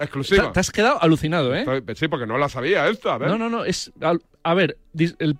[0.00, 0.46] Exclusiva.
[0.48, 1.60] Te, te has quedado alucinado, ¿eh?
[1.66, 3.10] Estoy- Sí, porque no la sabía esto.
[3.10, 3.28] A ver.
[3.28, 3.64] No, no, no.
[3.64, 3.92] Es,
[4.42, 4.78] a ver,
[5.18, 5.36] el-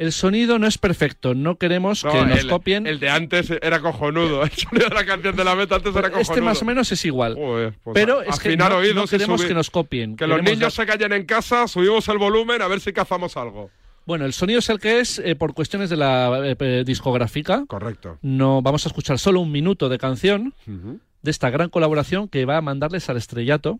[0.00, 1.34] el sonido no es perfecto.
[1.34, 2.86] No queremos No, que nos el, copien.
[2.86, 4.42] el de antes era cojonudo.
[4.44, 6.20] El sonido de la canción de la meta antes era cojonudo.
[6.20, 7.34] este más o menos es igual.
[7.34, 8.68] Joder, pues Pero a- es que no,
[9.06, 10.16] queremos que nos copien.
[10.16, 13.70] Que los niños se callen en casa, subimos el volumen a ver si cazamos algo.
[14.06, 17.64] Bueno, el sonido es el que es eh, por cuestiones de la eh, eh, discográfica.
[17.68, 18.18] Correcto.
[18.22, 22.56] No vamos a escuchar solo un minuto de canción de esta gran colaboración que va
[22.56, 23.78] a mandarles al estrellato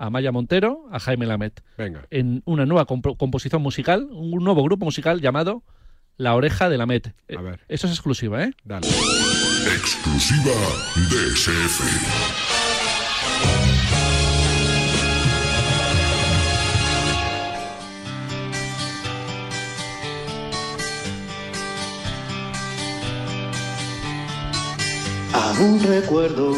[0.00, 2.06] a Maya Montero, a Jaime Lamet, Venga.
[2.10, 5.62] en una nueva compo- composición musical, un nuevo grupo musical llamado
[6.16, 7.14] La Oreja de Lamet.
[7.28, 7.60] Eh, A ver.
[7.68, 8.52] Eso es exclusiva, ¿eh?
[8.64, 8.86] Dale.
[8.88, 10.52] Exclusiva
[11.10, 12.90] DSF.
[25.32, 26.54] Aún recuerdo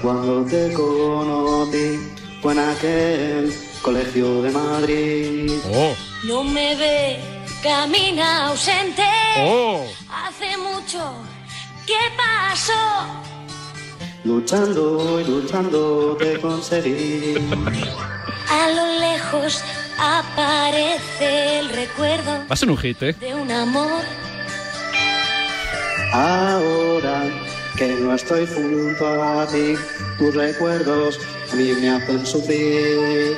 [0.00, 1.98] cuando te conocí,
[2.44, 5.50] fue en aquel colegio de Madrid.
[5.72, 5.94] Oh.
[6.24, 7.18] No me ve,
[7.62, 9.02] camina ausente.
[9.38, 9.86] Oh.
[10.10, 11.14] Hace mucho,
[11.86, 12.82] ¿qué pasó?
[14.24, 17.34] Luchando y luchando te conseguí.
[18.50, 19.64] A lo lejos
[19.98, 23.14] aparece el recuerdo Va a ser un hit, ¿eh?
[23.14, 24.02] de un amor.
[26.12, 27.22] Ahora
[27.78, 29.76] que no estoy junto a ti,
[30.18, 31.18] tus recuerdos
[31.54, 33.36] a mí me hacen sufrir.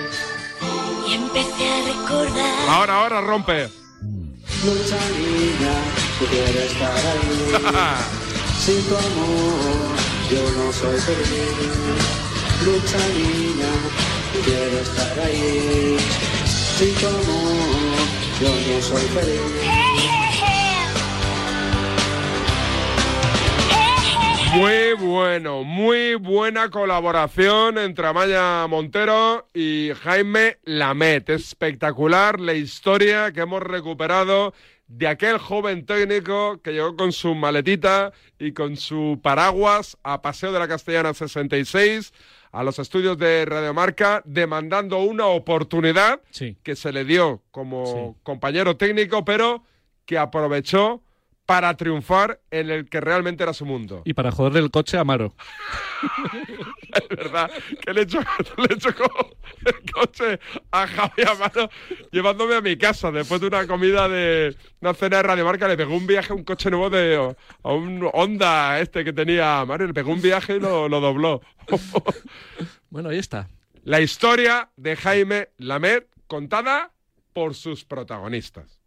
[1.06, 2.68] Y empecé a recordar.
[2.70, 3.68] Ahora, ahora rompe.
[4.64, 5.74] Lucha niña,
[6.30, 7.36] quiero estar ahí.
[8.64, 9.96] Sin tu amor,
[10.30, 11.28] yo no soy feliz.
[12.64, 13.72] Lucha niña,
[14.44, 15.98] quiero estar ahí.
[16.78, 17.96] Sin tu amor,
[18.40, 19.95] yo no soy feliz.
[24.56, 31.28] Muy bueno, muy buena colaboración entre Amaya Montero y Jaime Lamet.
[31.28, 34.54] Espectacular la historia que hemos recuperado
[34.88, 40.52] de aquel joven técnico que llegó con su maletita y con su paraguas a Paseo
[40.52, 42.12] de la Castellana 66
[42.52, 46.56] a los estudios de Radiomarca demandando una oportunidad Sí.
[46.62, 49.64] que se le dio como compañero técnico, pero
[50.06, 51.02] que aprovechó
[51.46, 54.02] para triunfar en el que realmente era su mundo.
[54.04, 55.34] Y para joderle el coche a Amaro.
[56.96, 57.50] Es verdad
[57.84, 58.26] que le chocó,
[58.68, 59.36] le chocó
[59.66, 60.40] el coche
[60.70, 61.68] a Javi Amaro
[62.10, 65.68] llevándome a mi casa después de una comida de una cena de Radio Marca.
[65.68, 69.60] Le pegó un viaje a un coche nuevo de a un Honda este que tenía
[69.60, 69.86] Amaro.
[69.86, 71.42] Le pegó un viaje y lo, lo dobló.
[72.88, 73.48] Bueno, ahí está.
[73.82, 76.92] La historia de Jaime Lamet contada
[77.34, 78.80] por sus protagonistas.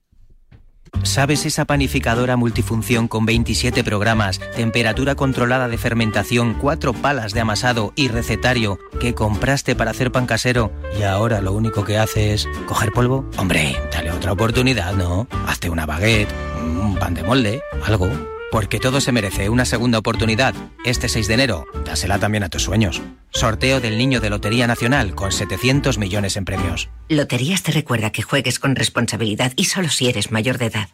[1.03, 7.93] ¿Sabes esa panificadora multifunción con 27 programas, temperatura controlada de fermentación, cuatro palas de amasado
[7.95, 12.47] y recetario que compraste para hacer pan casero y ahora lo único que hace es
[12.67, 13.25] coger polvo?
[13.37, 15.27] Hombre, dale otra oportunidad, ¿no?
[15.47, 16.29] Hazte una baguette,
[16.61, 18.09] un pan de molde, algo.
[18.51, 20.55] Porque todo se merece una segunda oportunidad.
[20.83, 23.01] Este 6 de enero, dásela también a tus sueños.
[23.31, 26.89] Sorteo del Niño de Lotería Nacional con 700 millones en premios.
[27.09, 30.89] Loterías te recuerda que juegues con responsabilidad y solo si eres mayor de edad.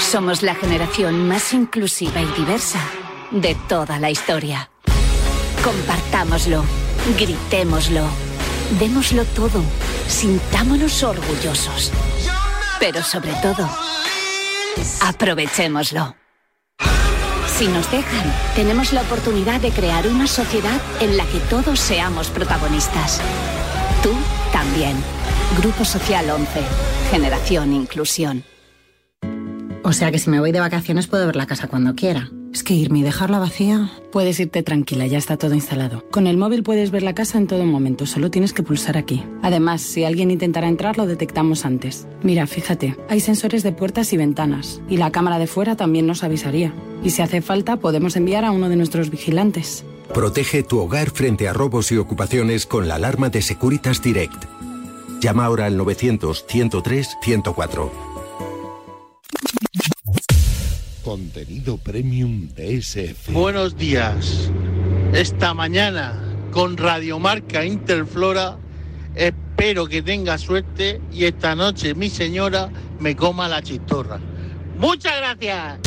[0.00, 2.80] Somos la generación más inclusiva y diversa
[3.30, 4.70] de toda la historia.
[5.62, 6.64] Compartámoslo,
[7.18, 8.06] gritémoslo,
[8.78, 9.62] démoslo todo,
[10.08, 11.92] sintámonos orgullosos.
[12.78, 13.68] Pero sobre todo,
[15.00, 16.14] aprovechémoslo.
[17.58, 22.28] Si nos dejan, tenemos la oportunidad de crear una sociedad en la que todos seamos
[22.28, 23.18] protagonistas.
[24.02, 24.10] Tú
[24.52, 24.94] también.
[25.58, 26.48] Grupo Social 11.
[27.10, 28.44] Generación Inclusión.
[29.82, 32.28] O sea que si me voy de vacaciones puedo ver la casa cuando quiera.
[32.52, 33.90] Es que irme y dejarla vacía.
[34.12, 36.04] Puedes irte tranquila, ya está todo instalado.
[36.10, 39.24] Con el móvil puedes ver la casa en todo momento, solo tienes que pulsar aquí.
[39.42, 42.06] Además, si alguien intentara entrar, lo detectamos antes.
[42.22, 46.24] Mira, fíjate, hay sensores de puertas y ventanas, y la cámara de fuera también nos
[46.24, 46.72] avisaría.
[47.04, 49.84] Y si hace falta, podemos enviar a uno de nuestros vigilantes.
[50.14, 54.44] Protege tu hogar frente a robos y ocupaciones con la alarma de Securitas Direct.
[55.20, 57.90] Llama ahora al 900-103-104.
[61.06, 63.30] Contenido premium de SF.
[63.30, 64.50] Buenos días.
[65.12, 68.58] Esta mañana con Radiomarca Interflora
[69.14, 74.18] espero que tenga suerte y esta noche mi señora me coma la chistorra.
[74.80, 75.78] Muchas gracias.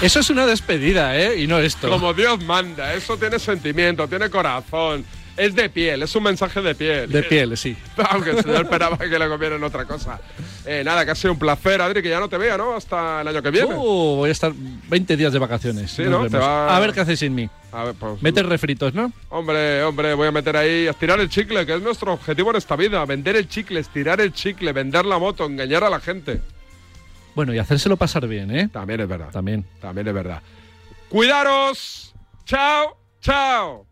[0.00, 1.42] Eso es una despedida, ¿eh?
[1.42, 1.90] Y no esto.
[1.90, 5.04] Como Dios manda, eso tiene sentimiento, tiene corazón.
[5.36, 7.10] Es de piel, es un mensaje de piel.
[7.10, 7.76] De piel, sí.
[8.10, 10.18] Aunque el señor esperaba que le comieran otra cosa.
[10.64, 12.74] Eh, nada, que ha sido un placer, Adri, que ya no te vea, ¿no?
[12.74, 13.74] Hasta el año que viene.
[13.74, 15.90] Uh, voy a estar 20 días de vacaciones.
[15.90, 16.18] Sí, ¿no?
[16.22, 16.30] vemos.
[16.32, 17.48] Te va- A ver qué hacéis sin mí.
[17.70, 19.12] A ver, pues, Meter refritos, ¿no?
[19.28, 22.74] Hombre, hombre, voy a meter ahí, estirar el chicle, que es nuestro objetivo en esta
[22.74, 23.04] vida.
[23.04, 26.40] Vender el chicle, estirar el chicle, vender la moto, engañar a la gente.
[27.34, 28.70] Bueno, y hacérselo pasar bien, ¿eh?
[28.72, 29.28] También es verdad.
[29.30, 29.66] También.
[29.82, 30.40] También es verdad.
[31.10, 32.14] Cuidaros.
[32.46, 33.86] Chao, chao.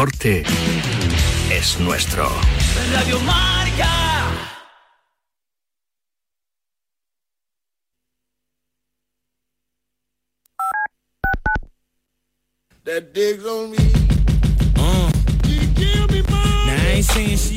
[0.00, 0.44] Deporte
[1.52, 2.26] es nuestro.
[2.90, 4.30] Radio Marca.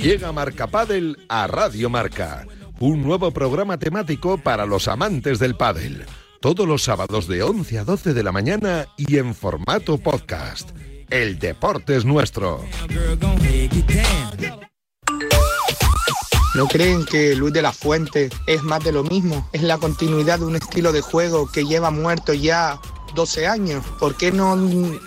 [0.01, 2.45] Llega Marca Padel a Radio Marca,
[2.81, 6.05] un nuevo programa temático para los amantes del pádel.
[6.41, 10.71] Todos los sábados de 11 a 12 de la mañana y en formato podcast.
[11.09, 12.63] El deporte es nuestro.
[16.55, 19.47] ¿No creen que Luis de la Fuente es más de lo mismo?
[19.53, 22.79] Es la continuidad de un estilo de juego que lleva muerto ya
[23.15, 23.83] 12 años.
[23.99, 24.55] ¿Por qué no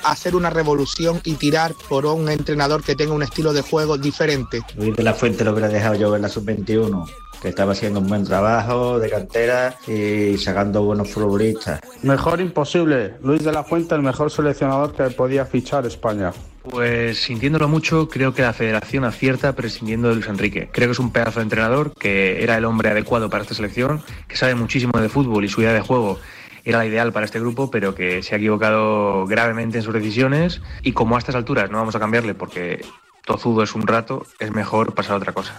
[0.04, 4.62] hacer una revolución y tirar por un entrenador que tenga un estilo de juego diferente?
[4.76, 7.08] Luis de la Fuente lo hubiera dejado yo en la sub-21,
[7.46, 11.78] que estaba haciendo un buen trabajo de cantera y sacando buenos futbolistas.
[12.02, 13.14] Mejor imposible.
[13.22, 16.32] Luis de la Fuente, el mejor seleccionador que podía fichar España.
[16.68, 20.70] Pues sintiéndolo mucho, creo que la federación acierta prescindiendo de Luis Enrique.
[20.72, 24.02] Creo que es un pedazo de entrenador, que era el hombre adecuado para esta selección,
[24.26, 26.18] que sabe muchísimo de fútbol y su idea de juego
[26.64, 30.60] era la ideal para este grupo, pero que se ha equivocado gravemente en sus decisiones
[30.82, 32.84] y como a estas alturas no vamos a cambiarle porque
[33.26, 35.58] tozudo es un rato, es mejor pasar a otra cosa.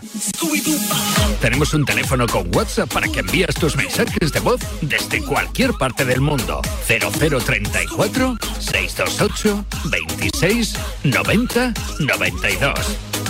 [1.40, 6.04] Tenemos un teléfono con WhatsApp para que envías tus mensajes de voz desde cualquier parte
[6.04, 6.62] del mundo.
[6.88, 12.74] 0034 628 26 90 92.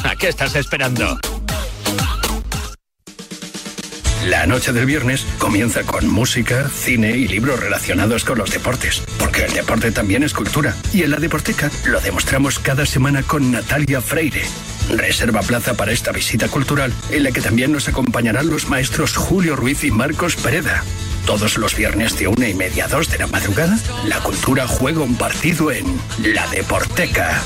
[0.05, 1.19] ¿A qué estás esperando?
[4.25, 9.45] La noche del viernes comienza con música, cine y libros relacionados con los deportes, porque
[9.45, 10.75] el deporte también es cultura.
[10.91, 14.43] Y en la Deporteca lo demostramos cada semana con Natalia Freire.
[14.89, 19.55] Reserva plaza para esta visita cultural, en la que también nos acompañarán los maestros Julio
[19.55, 20.83] Ruiz y Marcos Pereda.
[21.25, 25.01] Todos los viernes de una y media a dos de la madrugada, la cultura juega
[25.01, 25.85] un partido en
[26.23, 27.43] La Deporteca.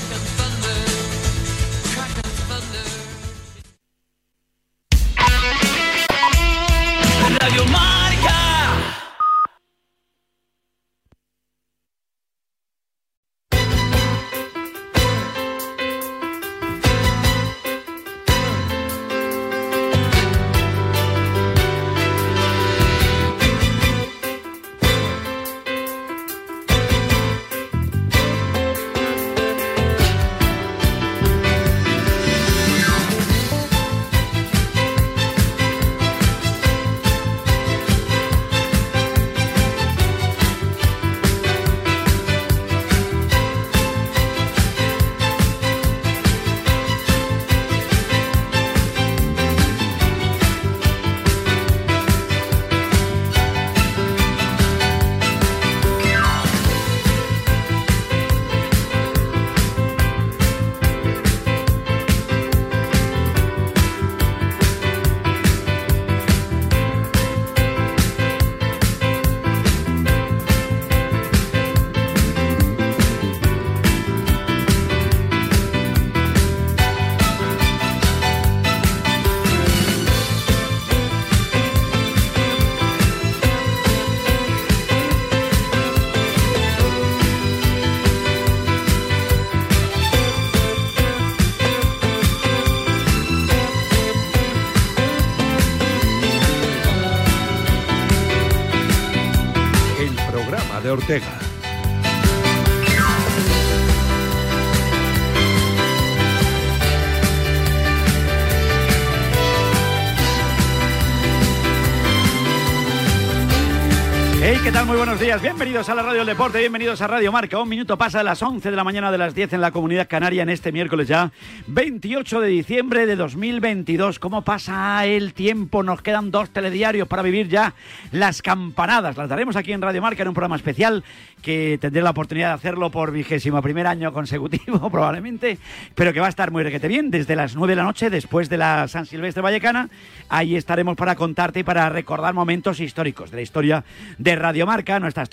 [115.72, 117.57] Bienvenidos a la Radio del Deporte, bienvenidos a Radio Marca.
[117.57, 120.09] Un minuto pasa de las 11 de la mañana de las 10 en la Comunidad
[120.09, 121.32] Canaria en este miércoles ya,
[121.67, 124.19] 28 de diciembre de 2022.
[124.19, 125.82] ¿Cómo pasa el tiempo?
[125.82, 127.74] Nos quedan dos telediarios para vivir ya
[128.11, 129.15] las campanadas.
[129.15, 131.05] Las daremos aquí en Radio Marca en un programa especial
[131.41, 135.57] que tendré la oportunidad de hacerlo por vigésimo primer año consecutivo probablemente,
[135.95, 138.49] pero que va a estar muy requete bien desde las 9 de la noche después
[138.49, 139.88] de la San Silvestre Vallecana.
[140.28, 143.86] Ahí estaremos para contarte y para recordar momentos históricos de la historia
[144.17, 145.30] de Radio Marca, nuestras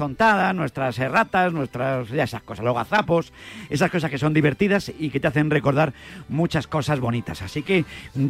[0.55, 3.33] nuestras erratas, nuestras ya esas cosas, los gazapos,
[3.71, 5.93] esas cosas que son divertidas y que te hacen recordar
[6.29, 7.43] muchas cosas bonitas.
[7.43, 7.85] Así que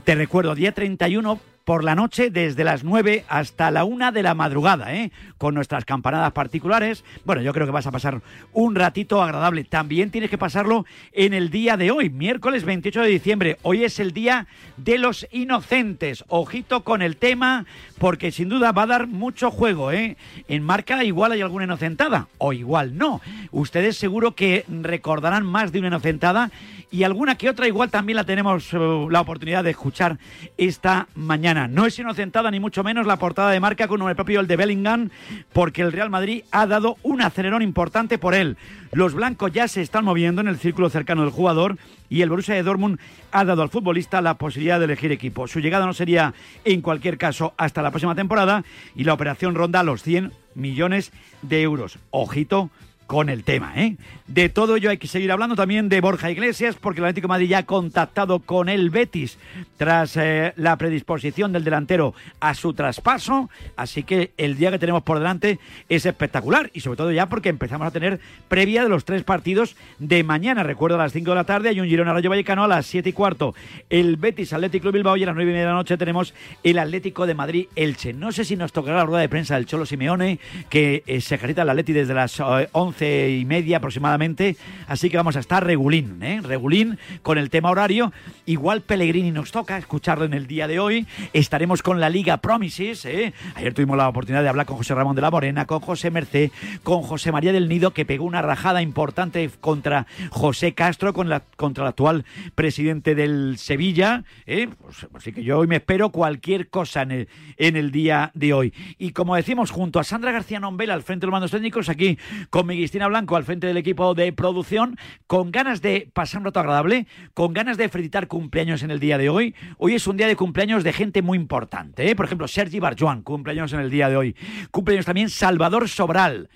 [0.05, 4.33] te recuerdo, día 31 por la noche desde las 9 hasta la 1 de la
[4.33, 5.12] madrugada, ¿eh?
[5.37, 7.05] con nuestras campanadas particulares.
[7.27, 8.23] Bueno, yo creo que vas a pasar
[8.55, 9.64] un ratito agradable.
[9.64, 13.59] También tienes que pasarlo en el día de hoy, miércoles 28 de diciembre.
[13.61, 14.47] Hoy es el día
[14.79, 16.25] de los inocentes.
[16.29, 17.66] Ojito con el tema,
[17.99, 19.93] porque sin duda va a dar mucho juego.
[19.93, 20.16] ¿eh?
[20.49, 23.21] En marca igual hay alguna inocentada, o igual no.
[23.51, 26.51] Ustedes seguro que recordarán más de una inocentada
[26.91, 28.79] y alguna que otra igual también la tenemos eh,
[29.11, 30.19] la oportunidad de escuchar
[30.57, 31.57] esta mañana.
[31.66, 34.56] No es inocentada ni mucho menos la portada de marca con el propio el de
[34.56, 35.11] Bellingham,
[35.52, 38.56] porque el Real Madrid ha dado un acelerón importante por él.
[38.92, 41.76] Los blancos ya se están moviendo en el círculo cercano del jugador
[42.09, 43.00] y el Borussia de Dortmund
[43.32, 45.48] ha dado al futbolista la posibilidad de elegir equipo.
[45.48, 46.34] Su llegada no sería
[46.64, 51.62] en cualquier caso hasta la próxima temporada y la operación ronda los 100 millones de
[51.62, 51.98] euros.
[52.11, 52.70] Ojito
[53.09, 53.96] con el tema, ¿eh?
[54.26, 57.32] De todo ello hay que seguir hablando también de Borja Iglesias, porque el Atlético de
[57.32, 59.38] Madrid ya ha contactado con el Betis
[59.78, 65.04] tras eh, la predisposición del delantero a su traspaso, así que el día que tenemos
[65.04, 69.06] por delante es espectacular, y sobre todo ya porque empezamos a tener previa de los
[69.06, 70.62] tres partidos de mañana.
[70.62, 73.09] Recuerdo a las 5 de la tarde hay un Girona Rayo Vallecano a las 7
[73.09, 73.54] y cuarto,
[73.88, 76.34] el Betis Atlético Club Bilbao y a las 9 y media de la noche tenemos
[76.62, 78.12] el Atlético de Madrid Elche.
[78.12, 80.38] No sé si nos tocará la rueda de prensa del Cholo Simeone,
[80.68, 84.57] que eh, se ejercita el Atleti desde las eh, 11 once y media aproximadamente,
[84.88, 86.40] así que vamos a estar regulín, ¿eh?
[86.42, 88.12] regulín con el tema horario.
[88.44, 91.07] Igual Pellegrini nos toca escucharlo en el día de hoy.
[91.32, 93.05] Estaremos con la Liga Promises.
[93.05, 93.32] ¿eh?
[93.55, 96.51] Ayer tuvimos la oportunidad de hablar con José Ramón de la Morena, con José Mercé,
[96.82, 101.44] con José María del Nido, que pegó una rajada importante contra José Castro, con la,
[101.57, 102.24] contra el actual
[102.55, 104.24] presidente del Sevilla.
[104.46, 104.68] ¿eh?
[104.80, 107.28] Pues, así que yo hoy me espero cualquier cosa en el,
[107.59, 108.74] en el día de hoy.
[108.99, 112.18] Y como decimos, junto a Sandra García Nombela al frente de los mandos técnicos, aquí
[112.51, 116.47] con mi Cristina Blanco al frente del equipo de producción, con ganas de pasar un
[116.47, 119.55] rato agradable, con ganas de felicitar cumpleaños en el día de hoy.
[119.76, 122.09] Hoy es un día de cumpleaños de gente muy importante.
[122.09, 122.16] ¿eh?
[122.16, 124.36] Por ejemplo, Sergi Barjuan, cumpleaños en el día de hoy.
[124.70, 126.49] Cumpleaños también Salvador Sobral.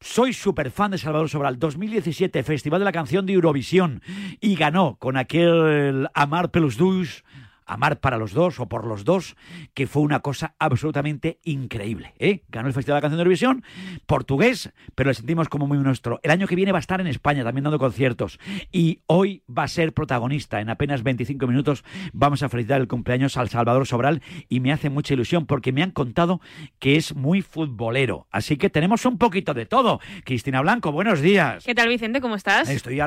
[0.00, 1.56] Soy súper fan de Salvador Sobral.
[1.60, 4.02] 2017, Festival de la Canción de Eurovisión.
[4.40, 7.22] Y ganó con aquel Amar Pelus Dus,
[7.66, 9.36] Amar para los dos o por los dos,
[9.74, 12.14] que fue una cosa absolutamente increíble.
[12.18, 12.42] ¿eh?
[12.48, 13.64] Ganó el Festival de la Canción de Eurovisión,
[14.06, 16.20] portugués, pero lo sentimos como muy nuestro.
[16.22, 18.38] El año que viene va a estar en España también dando conciertos
[18.72, 20.60] y hoy va a ser protagonista.
[20.60, 24.90] En apenas 25 minutos vamos a felicitar el cumpleaños al Salvador Sobral y me hace
[24.90, 26.40] mucha ilusión porque me han contado
[26.78, 28.26] que es muy futbolero.
[28.30, 30.00] Así que tenemos un poquito de todo.
[30.24, 31.64] Cristina Blanco, buenos días.
[31.64, 32.20] ¿Qué tal, Vicente?
[32.20, 32.68] ¿Cómo estás?
[32.68, 33.02] Estoy ahora